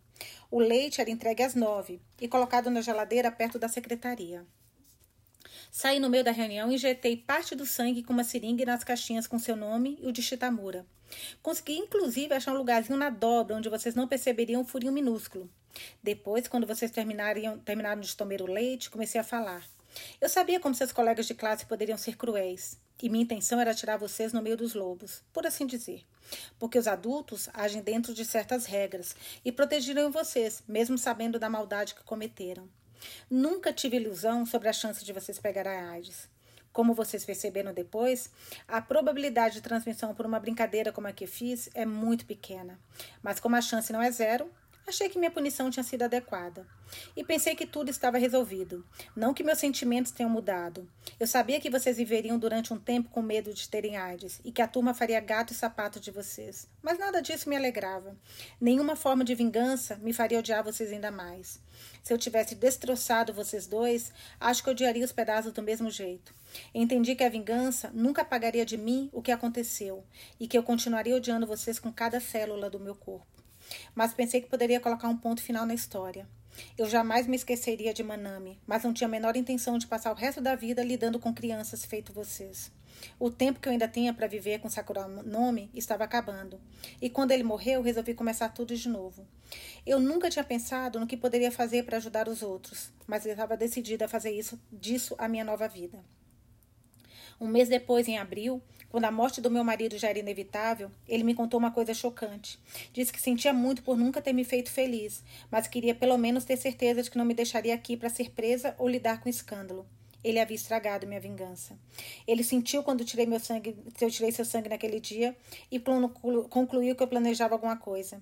[0.50, 4.46] O leite era entregue às nove e colocado na geladeira perto da secretaria.
[5.71, 9.27] Saí no meio da reunião e injetei parte do sangue com uma seringa nas caixinhas
[9.27, 10.86] com seu nome e o de Shitamura.
[11.41, 15.49] Consegui, inclusive, achar um lugarzinho na dobra onde vocês não perceberiam um furinho minúsculo.
[16.01, 17.62] Depois, quando vocês terminaram,
[18.01, 19.63] de tomar o leite, comecei a falar.
[20.19, 23.97] Eu sabia como seus colegas de classe poderiam ser cruéis, e minha intenção era tirar
[23.97, 26.03] vocês no meio dos lobos, por assim dizer.
[26.60, 31.95] Porque os adultos agem dentro de certas regras e protegeriam vocês, mesmo sabendo da maldade
[31.95, 32.67] que cometeram.
[33.30, 36.30] Nunca tive ilusão sobre a chance de vocês pegarem a AIDS.
[36.72, 38.32] Como vocês perceberam depois,
[38.68, 42.80] a probabilidade de transmissão por uma brincadeira como a que fiz é muito pequena.
[43.22, 44.52] Mas como a chance não é zero,
[44.88, 46.65] Achei que minha punição tinha sido adequada.
[47.15, 48.84] E pensei que tudo estava resolvido.
[49.15, 50.89] Não que meus sentimentos tenham mudado.
[51.20, 54.63] Eu sabia que vocês viveriam durante um tempo com medo de terem AIDS e que
[54.63, 56.68] a turma faria gato e sapato de vocês.
[56.82, 58.18] Mas nada disso me alegrava.
[58.60, 61.62] Nenhuma forma de vingança me faria odiar vocês ainda mais.
[62.04, 66.34] Se eu tivesse destroçado vocês dois, acho que odiaria os pedaços do mesmo jeito.
[66.74, 70.04] Entendi que a vingança nunca apagaria de mim o que aconteceu
[70.39, 73.38] e que eu continuaria odiando vocês com cada célula do meu corpo
[73.93, 76.27] mas pensei que poderia colocar um ponto final na história.
[76.77, 80.15] Eu jamais me esqueceria de Manami, mas não tinha a menor intenção de passar o
[80.15, 82.71] resto da vida lidando com crianças feito vocês.
[83.17, 86.60] O tempo que eu ainda tinha para viver com Sakura Nome estava acabando.
[87.01, 89.25] E quando ele morreu, resolvi começar tudo de novo.
[89.86, 94.05] Eu nunca tinha pensado no que poderia fazer para ajudar os outros, mas estava decidida
[94.05, 96.03] a fazer isso disso a minha nova vida.
[97.39, 101.23] Um mês depois, em abril, Quando a morte do meu marido já era inevitável, ele
[101.23, 102.58] me contou uma coisa chocante.
[102.91, 106.58] Disse que sentia muito por nunca ter me feito feliz, mas queria pelo menos ter
[106.58, 109.86] certeza de que não me deixaria aqui para ser presa ou lidar com escândalo.
[110.23, 111.78] Ele havia estragado minha vingança.
[112.28, 115.38] Ele sentiu quando tirei meu sangue, eu tirei seu sangue naquele dia
[115.71, 115.80] e
[116.49, 118.21] concluiu que eu planejava alguma coisa.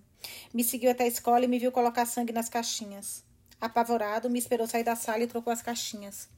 [0.53, 3.23] Me seguiu até a escola e me viu colocar sangue nas caixinhas.
[3.59, 6.29] Apavorado, me esperou sair da sala e trocou as caixinhas.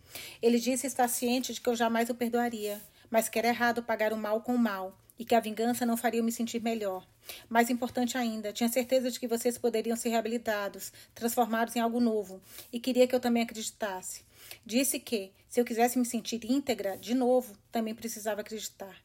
[0.41, 4.13] Ele disse estar ciente de que eu jamais o perdoaria, mas que era errado pagar
[4.13, 7.05] o mal com o mal e que a vingança não faria eu me sentir melhor.
[7.49, 12.41] Mais importante ainda, tinha certeza de que vocês poderiam ser reabilitados, transformados em algo novo,
[12.71, 14.23] e queria que eu também acreditasse.
[14.65, 18.95] Disse que, se eu quisesse me sentir íntegra, de novo, também precisava acreditar.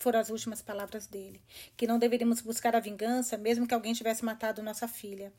[0.00, 1.42] Foram as últimas palavras dele.
[1.76, 5.30] Que não deveríamos buscar a vingança, mesmo que alguém tivesse matado nossa filha.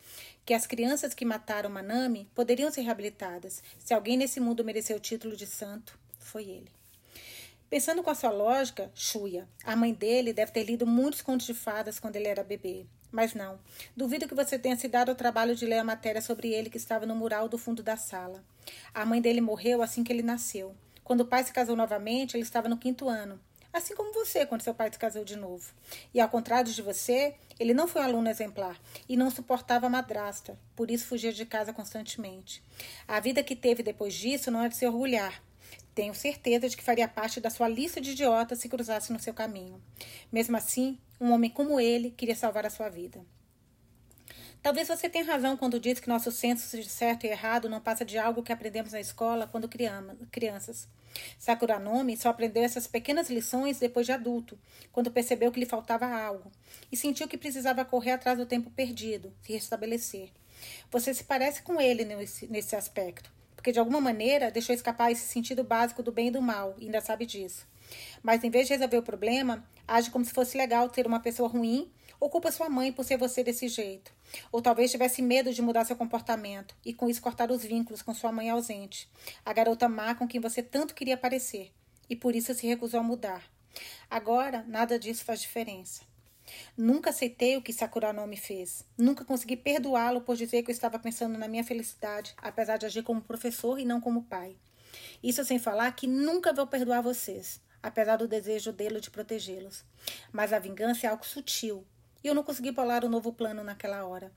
[0.46, 3.64] Que as crianças que mataram Manami poderiam ser reabilitadas.
[3.80, 6.72] Se alguém nesse mundo mereceu o título de santo, foi ele.
[7.72, 11.56] Pensando com a sua lógica, Shuya, a mãe dele deve ter lido muitos contos de
[11.56, 12.86] fadas quando ele era bebê.
[13.12, 13.58] Mas não.
[13.98, 16.78] Duvido que você tenha se dado ao trabalho de ler a matéria sobre ele que
[16.78, 18.44] estava no mural do fundo da sala.
[18.94, 20.76] A mãe dele morreu assim que ele nasceu.
[21.04, 23.40] Quando o pai se casou novamente, ele estava no quinto ano.
[23.74, 25.74] Assim como você, quando seu pai se casou de novo.
[26.14, 30.60] E ao contrário de você, ele não foi aluno exemplar e não suportava a madrasta,
[30.76, 32.62] por isso fugia de casa constantemente.
[33.08, 35.42] A vida que teve depois disso não é de se orgulhar.
[35.96, 39.34] Tenho certeza de que faria parte da sua lista de idiotas se cruzasse no seu
[39.34, 39.82] caminho.
[40.32, 43.24] Mesmo assim, um homem como ele queria salvar a sua vida.
[44.62, 48.06] Talvez você tenha razão quando diz que nosso senso de certo e errado não passa
[48.06, 50.88] de algo que aprendemos na escola quando crianças.
[51.40, 54.58] Sakuranomi só aprendeu essas pequenas lições depois de adulto,
[54.92, 56.52] quando percebeu que lhe faltava algo
[56.92, 60.30] e sentiu que precisava correr atrás do tempo perdido, se restabelecer.
[60.92, 65.26] Você se parece com ele nesse, nesse aspecto, porque de alguma maneira deixou escapar esse
[65.26, 67.68] sentido básico do bem e do mal, e ainda sabe disso.
[68.22, 71.50] Mas em vez de resolver o problema, age como se fosse legal ter uma pessoa
[71.50, 71.92] ruim
[72.22, 74.14] ou culpa sua mãe por ser você desse jeito.
[74.52, 78.14] Ou talvez tivesse medo de mudar seu comportamento e com isso cortar os vínculos com
[78.14, 79.10] sua mãe ausente,
[79.44, 81.74] a garota má com quem você tanto queria parecer,
[82.08, 83.44] e por isso se recusou a mudar.
[84.08, 86.04] Agora, nada disso faz diferença.
[86.78, 88.86] Nunca aceitei o que Sakuranomi fez.
[88.98, 93.04] Nunca consegui perdoá-lo por dizer que eu estava pensando na minha felicidade, apesar de agir
[93.04, 94.56] como professor e não como pai.
[95.24, 99.84] Isso sem falar que nunca vou perdoar vocês apesar do desejo dele de protegê-los.
[100.32, 101.86] Mas a vingança é algo sutil,
[102.24, 104.32] e eu não consegui bolar o um novo plano naquela hora.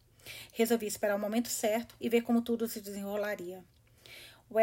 [0.53, 3.62] Resolvi esperar o momento certo e ver como tudo se desenrolaria.
[4.51, 4.55] O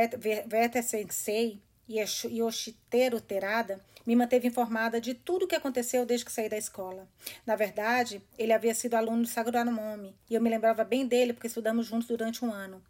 [0.47, 6.31] Veta Sensei e Yoshiteru Terada me manteve informada de tudo o que aconteceu desde que
[6.31, 7.07] saí da escola.
[7.45, 11.47] Na verdade, ele havia sido aluno de Saguranomi e eu me lembrava bem dele porque
[11.47, 12.81] estudamos juntos durante um ano.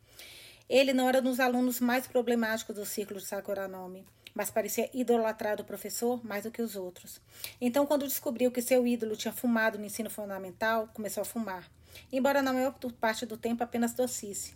[0.70, 5.60] Ele não era um dos alunos mais problemáticos do círculo de Sakuranomi, mas parecia idolatrar
[5.60, 7.20] o professor mais do que os outros.
[7.60, 11.70] Então, quando descobriu que seu ídolo tinha fumado no ensino fundamental, começou a fumar.
[12.12, 14.54] Embora na maior parte do tempo apenas tossisse.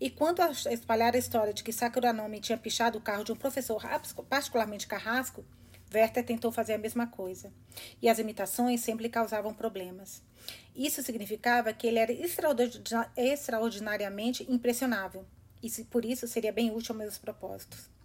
[0.00, 3.36] E quanto a espalhar a história de que Sakuranomi tinha pichado o carro de um
[3.36, 3.82] professor
[4.28, 5.44] particularmente carrasco,
[5.92, 7.52] Werther tentou fazer a mesma coisa.
[8.00, 10.22] E as imitações sempre causavam problemas.
[10.74, 12.12] Isso significava que ele era
[13.16, 15.24] extraordinariamente impressionável,
[15.62, 17.95] e por isso seria bem útil aos meus propósitos.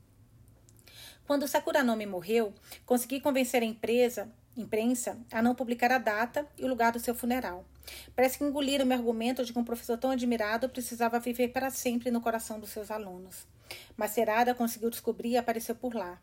[1.32, 2.54] Quando Sakuranomi morreu,
[2.86, 7.15] consegui convencer a empresa, imprensa a não publicar a data e o lugar do seu
[7.15, 7.63] funeral.
[8.13, 12.12] Parece que engoliram meu argumento de que um professor tão admirado precisava viver para sempre
[12.12, 13.48] no coração dos seus alunos.
[13.96, 16.22] Mas Serada conseguiu descobrir e apareceu por lá.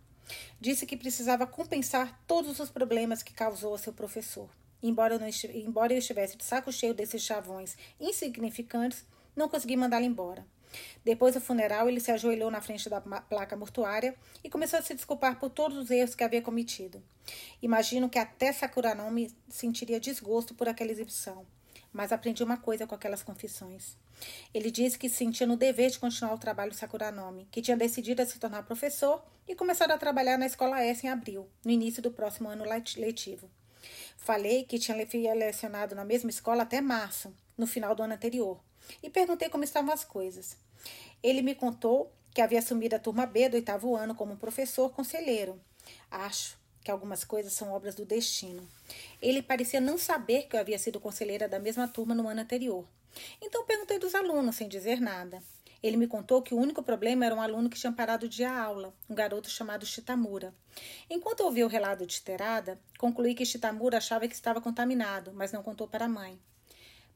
[0.60, 4.50] Disse que precisava compensar todos os problemas que causou a seu professor.
[4.82, 10.04] Embora eu, não embora eu estivesse de saco cheio desses chavões insignificantes, não consegui mandá-lo
[10.04, 10.44] embora.
[11.04, 14.94] Depois do funeral, ele se ajoelhou na frente da placa mortuária e começou a se
[14.94, 17.02] desculpar por todos os erros que havia cometido.
[17.62, 21.46] Imagino que até Sakuranomi sentiria desgosto por aquela exibição.
[21.92, 23.96] Mas aprendi uma coisa com aquelas confissões.
[24.52, 28.20] Ele disse que se sentia no dever de continuar o trabalho Sakuranomi, que tinha decidido
[28.20, 32.02] a se tornar professor e começar a trabalhar na escola S em abril, no início
[32.02, 33.50] do próximo ano letivo.
[34.18, 34.96] Falei que tinha
[35.34, 38.60] lecionado na mesma escola até março, no final do ano anterior,
[39.02, 40.56] e perguntei como estavam as coisas.
[41.22, 45.60] Ele me contou que havia assumido a turma B do oitavo ano como professor conselheiro.
[46.10, 48.66] Acho que algumas coisas são obras do destino.
[49.20, 52.86] Ele parecia não saber que eu havia sido conselheira da mesma turma no ano anterior.
[53.42, 55.42] Então perguntei dos alunos, sem dizer nada.
[55.82, 58.92] Ele me contou que o único problema era um aluno que tinha parado de aula,
[59.08, 60.52] um garoto chamado Chitamura.
[61.08, 65.62] Enquanto ouvi o relato de Terada, concluí que Chitamura achava que estava contaminado, mas não
[65.62, 66.38] contou para a mãe.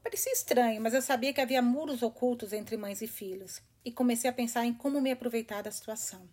[0.02, 4.28] Parecia estranho, mas eu sabia que havia muros ocultos entre mães e filhos, e comecei
[4.28, 6.28] a pensar em como me aproveitar da situação.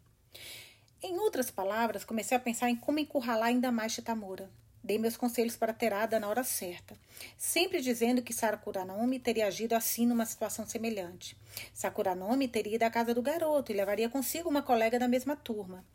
[1.01, 4.49] Em outras palavras, comecei a pensar em como encurralar ainda mais Chitamura.
[4.83, 6.95] Dei meus conselhos para Terada na hora certa,
[7.37, 11.37] sempre dizendo que Sakuranome teria agido assim numa situação semelhante.
[11.73, 15.85] Sakuranome teria ido à casa do garoto e levaria consigo uma colega da mesma turma.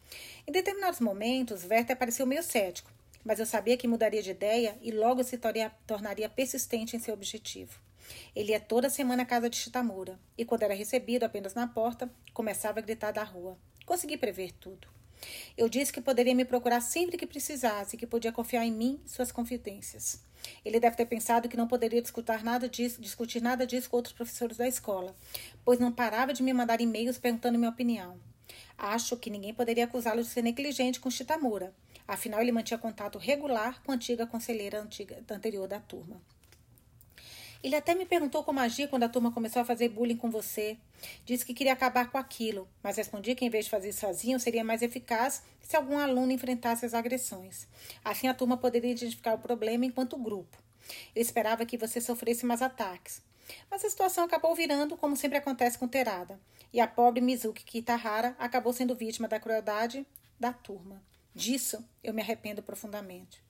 [0.47, 2.91] Em determinados momentos, Werther pareceu meio cético,
[3.25, 5.39] mas eu sabia que mudaria de ideia e logo se
[5.87, 7.81] tornaria, persistente em seu objetivo.
[8.37, 12.11] Ele ia toda semana à casa de Chitamura, e quando era recebido apenas na porta,
[12.33, 13.59] começava a gritar da rua.
[13.87, 14.89] Consegui prever tudo.
[15.57, 19.09] Eu disse que poderia me procurar sempre que precisasse, que podia confiar em mim e
[19.09, 20.23] suas confidências.
[20.65, 24.15] Ele deve ter pensado que não poderia discutir nada disso, discutir nada disso com outros
[24.15, 25.17] professores da escola,
[25.65, 28.19] pois não parava de me mandar e-mails perguntando minha opinião.
[28.77, 31.73] Acho que ninguém poderia acusá-lo de ser negligente com Chitamura.
[32.07, 36.21] Afinal, ele mantinha contato regular com a antiga conselheira antiga, anterior da turma.
[37.65, 40.77] Ele até me perguntou como agir quando a turma começou a fazer bullying com você.
[41.25, 44.63] Disse que queria acabar com aquilo, mas respondi que em vez de fazer sozinho, seria
[44.63, 47.67] mais eficaz se algum aluno enfrentasse as agressões.
[48.05, 50.59] Assim a turma poderia identificar o problema enquanto grupo.
[51.17, 53.23] Eu esperava que você sofresse mais ataques.
[53.71, 56.39] Mas a situação acabou virando como sempre acontece com Terada,
[56.71, 60.07] e a pobre Mizuki Kitahara acabou sendo vítima da crueldade
[60.39, 61.03] da turma.
[61.35, 63.43] Disso eu me arrependo profundamente.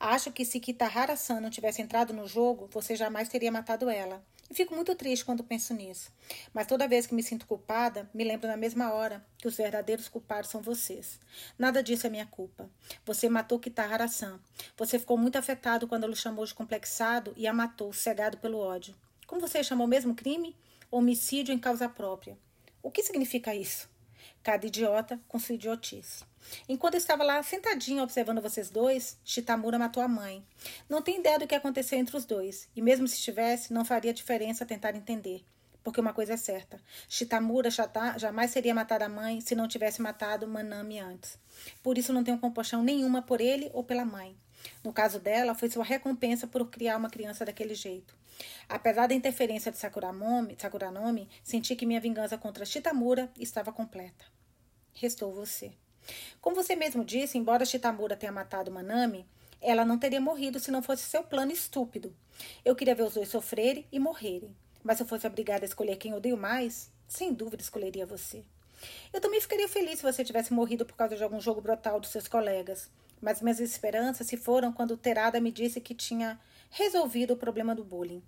[0.00, 4.20] Acho que se Kitahara-san não tivesse entrado no jogo, você jamais teria matado ela.
[4.50, 6.10] E fico muito triste quando penso nisso.
[6.52, 10.08] Mas toda vez que me sinto culpada, me lembro na mesma hora que os verdadeiros
[10.08, 11.20] culpados são vocês.
[11.56, 12.68] Nada disso é minha culpa.
[13.06, 14.40] Você matou Kitahara-san.
[14.76, 18.96] Você ficou muito afetado quando ele chamou de complexado e a matou, cegado pelo ódio.
[19.28, 20.56] Como você chamou o mesmo crime?
[20.90, 22.36] Homicídio em causa própria.
[22.82, 23.91] O que significa isso?
[24.42, 26.24] Cada idiota com sua idiotice.
[26.68, 30.44] Enquanto eu estava lá sentadinha observando vocês dois, Shitamura matou a mãe.
[30.88, 34.12] Não tenho ideia do que aconteceu entre os dois, e mesmo se tivesse, não faria
[34.12, 35.44] diferença tentar entender.
[35.82, 37.68] Porque uma coisa é certa: Shitamura
[38.16, 41.38] jamais seria matado a mãe se não tivesse matado Manami antes.
[41.82, 44.36] Por isso não tenho compaixão nenhuma por ele ou pela mãe.
[44.82, 48.14] No caso dela, foi sua recompensa por criar uma criança daquele jeito.
[48.68, 54.24] Apesar da interferência de Sakuranome, Sakuranome senti que minha vingança contra Shitamura estava completa.
[54.94, 55.72] Restou você.
[56.40, 59.26] Como você mesmo disse, embora Shitamura tenha matado Manami,
[59.60, 62.14] ela não teria morrido se não fosse seu plano estúpido.
[62.64, 64.54] Eu queria ver os dois sofrerem e morrerem.
[64.82, 68.42] Mas se eu fosse obrigada a escolher quem odeio mais, sem dúvida escolheria você.
[69.12, 72.10] Eu também ficaria feliz se você tivesse morrido por causa de algum jogo brutal dos
[72.10, 72.90] seus colegas.
[73.22, 77.84] Mas minhas esperanças se foram quando Terada me disse que tinha resolvido o problema do
[77.84, 78.20] bullying.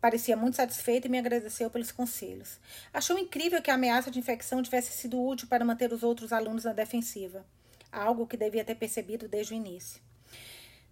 [0.00, 2.60] Parecia muito satisfeita e me agradeceu pelos conselhos.
[2.94, 6.62] Achou incrível que a ameaça de infecção tivesse sido útil para manter os outros alunos
[6.62, 7.44] na defensiva,
[7.90, 10.00] algo que devia ter percebido desde o início.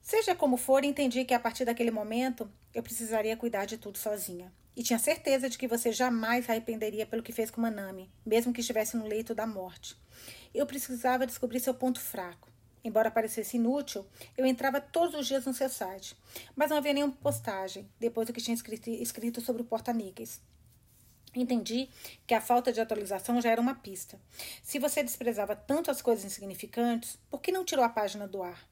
[0.03, 4.53] Seja como for, entendi que a partir daquele momento eu precisaria cuidar de tudo sozinha.
[4.77, 8.61] E tinha certeza de que você jamais arrependeria pelo que fez com Manami, mesmo que
[8.61, 9.97] estivesse no leito da morte.
[10.53, 12.54] Eu precisava descobrir seu ponto fraco.
[12.85, 14.07] Embora parecesse inútil,
[14.37, 16.15] eu entrava todos os dias no seu site,
[16.55, 20.39] mas não havia nenhuma postagem depois do que tinha escrito, escrito sobre o porta-níqueis.
[21.35, 21.89] Entendi
[22.27, 24.21] que a falta de atualização já era uma pista.
[24.63, 28.69] Se você desprezava tanto as coisas insignificantes, por que não tirou a página do ar?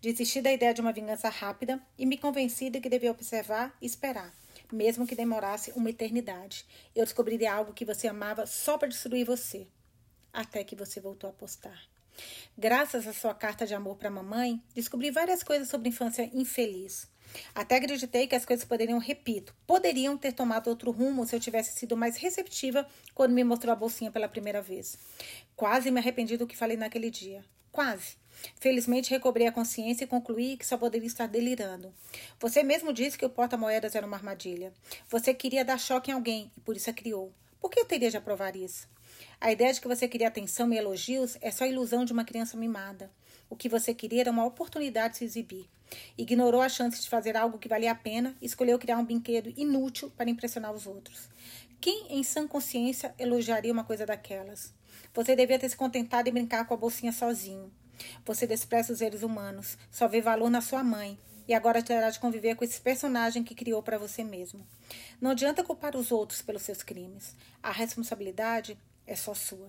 [0.00, 3.86] Desisti da ideia de uma vingança rápida e me convenci de que devia observar e
[3.86, 4.32] esperar,
[4.72, 6.64] mesmo que demorasse uma eternidade.
[6.94, 9.66] Eu descobriria algo que você amava só para destruir você.
[10.32, 11.97] Até que você voltou a postar.
[12.56, 17.08] Graças à sua carta de amor para a mamãe, descobri várias coisas sobre infância infeliz.
[17.54, 21.78] Até acreditei que as coisas poderiam, repito, poderiam ter tomado outro rumo se eu tivesse
[21.78, 24.98] sido mais receptiva quando me mostrou a bolsinha pela primeira vez.
[25.54, 27.44] Quase me arrependi do que falei naquele dia.
[27.70, 28.16] Quase.
[28.60, 31.92] Felizmente recobrei a consciência e concluí que só poderia estar delirando.
[32.40, 34.72] Você mesmo disse que o porta-moedas era uma armadilha.
[35.08, 37.32] Você queria dar choque em alguém e por isso a criou.
[37.60, 38.88] Por que eu teria de aprovar isso?
[39.40, 42.24] A ideia de que você queria atenção e elogios é só a ilusão de uma
[42.24, 43.10] criança mimada.
[43.50, 45.68] O que você queria era uma oportunidade de se exibir.
[46.16, 49.52] Ignorou a chance de fazer algo que valia a pena e escolheu criar um brinquedo
[49.56, 51.28] inútil para impressionar os outros.
[51.80, 54.74] Quem, em sã consciência, elogiaria uma coisa daquelas?
[55.14, 57.72] Você devia ter se contentado em brincar com a bolsinha sozinho.
[58.24, 62.20] Você despreza os seres humanos, só vê valor na sua mãe, e agora terá de
[62.20, 64.66] conviver com esse personagem que criou para você mesmo.
[65.20, 67.34] Não adianta culpar os outros pelos seus crimes.
[67.62, 68.78] A responsabilidade
[69.08, 69.68] é só sua.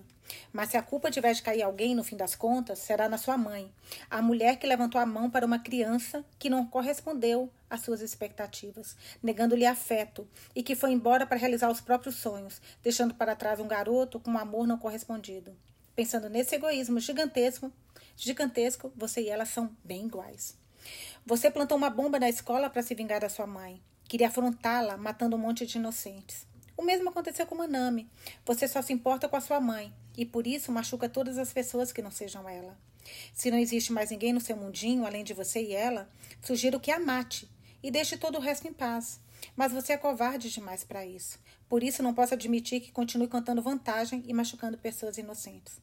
[0.52, 3.36] Mas se a culpa tiver de cair alguém, no fim das contas, será na sua
[3.36, 3.72] mãe,
[4.08, 8.96] a mulher que levantou a mão para uma criança que não correspondeu às suas expectativas,
[9.22, 13.66] negando-lhe afeto e que foi embora para realizar os próprios sonhos, deixando para trás um
[13.66, 15.56] garoto com um amor não correspondido.
[15.96, 17.72] Pensando nesse egoísmo gigantesco,
[18.14, 20.56] gigantesco, você e ela são bem iguais.
[21.24, 23.82] Você plantou uma bomba na escola para se vingar da sua mãe.
[24.04, 26.46] Queria afrontá-la, matando um monte de inocentes.
[26.80, 28.08] O mesmo aconteceu com Manami.
[28.46, 31.92] Você só se importa com a sua mãe e por isso machuca todas as pessoas
[31.92, 32.74] que não sejam ela.
[33.34, 36.08] Se não existe mais ninguém no seu mundinho além de você e ela,
[36.40, 37.46] sugiro que a mate
[37.82, 39.20] e deixe todo o resto em paz.
[39.54, 41.38] Mas você é covarde demais para isso.
[41.68, 45.78] Por isso não posso admitir que continue contando vantagem e machucando pessoas inocentes.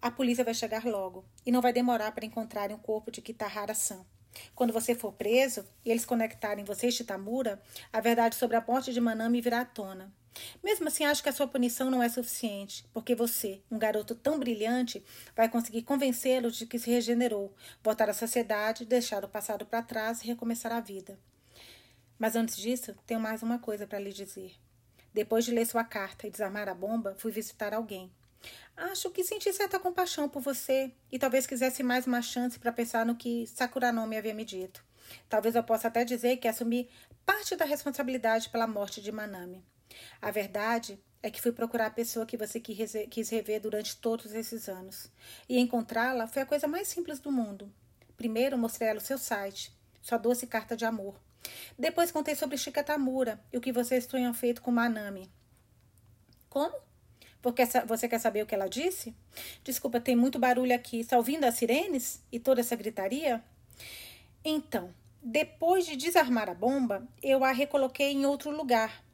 [0.00, 4.06] A polícia vai chegar logo e não vai demorar para encontrarem o corpo de Kitahara-san.
[4.54, 7.62] Quando você for preso e eles conectarem você e Chitamura,
[7.92, 10.12] a verdade sobre a morte de Manami virá à tona.
[10.62, 14.38] Mesmo assim, acho que a sua punição não é suficiente, porque você, um garoto tão
[14.38, 19.82] brilhante, vai conseguir convencê-lo de que se regenerou, voltar à sociedade, deixar o passado para
[19.82, 21.18] trás e recomeçar a vida.
[22.18, 24.54] Mas antes disso, tenho mais uma coisa para lhe dizer.
[25.12, 28.10] Depois de ler sua carta e desarmar a bomba, fui visitar alguém.
[28.76, 33.04] Acho que senti certa compaixão por você e talvez quisesse mais uma chance para pensar
[33.04, 34.84] no que Sakuranome havia me dito.
[35.28, 36.88] Talvez eu possa até dizer que assumi
[37.26, 39.64] parte da responsabilidade pela morte de Manami.
[40.22, 44.68] A verdade é que fui procurar a pessoa que você quis rever durante todos esses
[44.68, 45.10] anos.
[45.48, 47.72] E encontrá-la foi a coisa mais simples do mundo.
[48.16, 51.20] Primeiro mostrei ela o seu site, sua doce carta de amor.
[51.78, 55.30] Depois contei sobre Shikatamura e o que vocês tenham feito com Manami.
[56.48, 56.87] Como?
[57.40, 59.14] Porque você quer saber o que ela disse?
[59.62, 61.00] Desculpa, tem muito barulho aqui.
[61.00, 63.42] Está ouvindo as sirenes e toda essa gritaria?
[64.44, 69.04] Então, depois de desarmar a bomba, eu a recoloquei em outro lugar.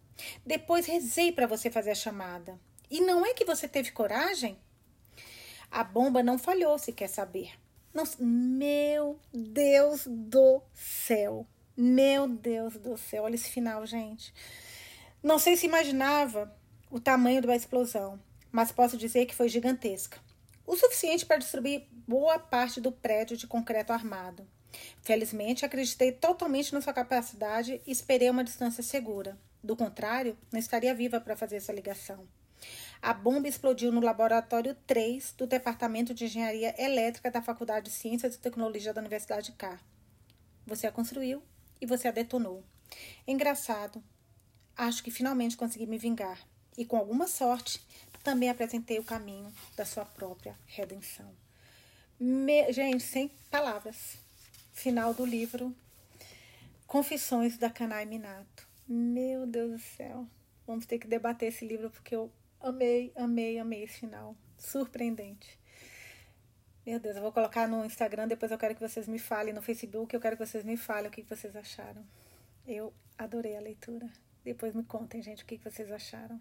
[0.45, 2.59] Depois rezei para você fazer a chamada.
[2.91, 4.57] E não é que você teve coragem?
[5.71, 7.53] A bomba não falhou, se quer saber.
[7.93, 11.47] Não, meu Deus do céu.
[11.77, 13.25] Meu Deus do céu.
[13.25, 14.33] Olha esse final, gente.
[15.23, 16.55] Não sei se imaginava
[16.95, 18.21] o tamanho da explosão,
[18.53, 20.21] mas posso dizer que foi gigantesca
[20.65, 24.47] o suficiente para destruir boa parte do prédio de concreto armado.
[25.03, 29.37] Felizmente, acreditei totalmente na sua capacidade e esperei uma distância segura.
[29.61, 32.29] Do contrário, não estaria viva para fazer essa ligação.
[33.03, 38.37] A bomba explodiu no laboratório 3 do Departamento de Engenharia Elétrica da Faculdade de Ciências
[38.37, 39.83] e Tecnologia da Universidade de Car.
[40.65, 41.43] Você a construiu
[41.81, 42.63] e você a detonou.
[43.27, 44.01] Engraçado.
[44.77, 46.39] Acho que finalmente consegui me vingar
[46.77, 47.81] e, com alguma sorte,
[48.23, 51.31] também apresentei o caminho da sua própria redenção.
[52.19, 52.73] Me...
[52.73, 54.17] Gente, sem palavras.
[54.73, 55.75] Final do livro
[56.87, 58.69] Confissões da Kanai Minato.
[58.87, 60.27] Meu Deus do céu.
[60.67, 64.37] Vamos ter que debater esse livro porque eu amei, amei, amei esse final.
[64.57, 65.59] Surpreendente.
[66.87, 69.63] Meu Deus, eu vou colocar no Instagram, depois eu quero que vocês me falem, no
[69.63, 72.05] Facebook eu quero que vocês me falem o que vocês acharam.
[72.67, 74.09] Eu adorei a leitura.
[74.45, 76.41] Depois me contem, gente, o que vocês acharam.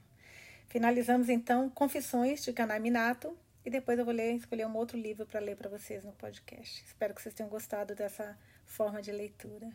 [0.67, 5.25] Finalizamos então Confissões de Canai Minato e depois eu vou ler, escolher um outro livro
[5.25, 6.83] para ler para vocês no podcast.
[6.85, 9.71] Espero que vocês tenham gostado dessa forma de leitura.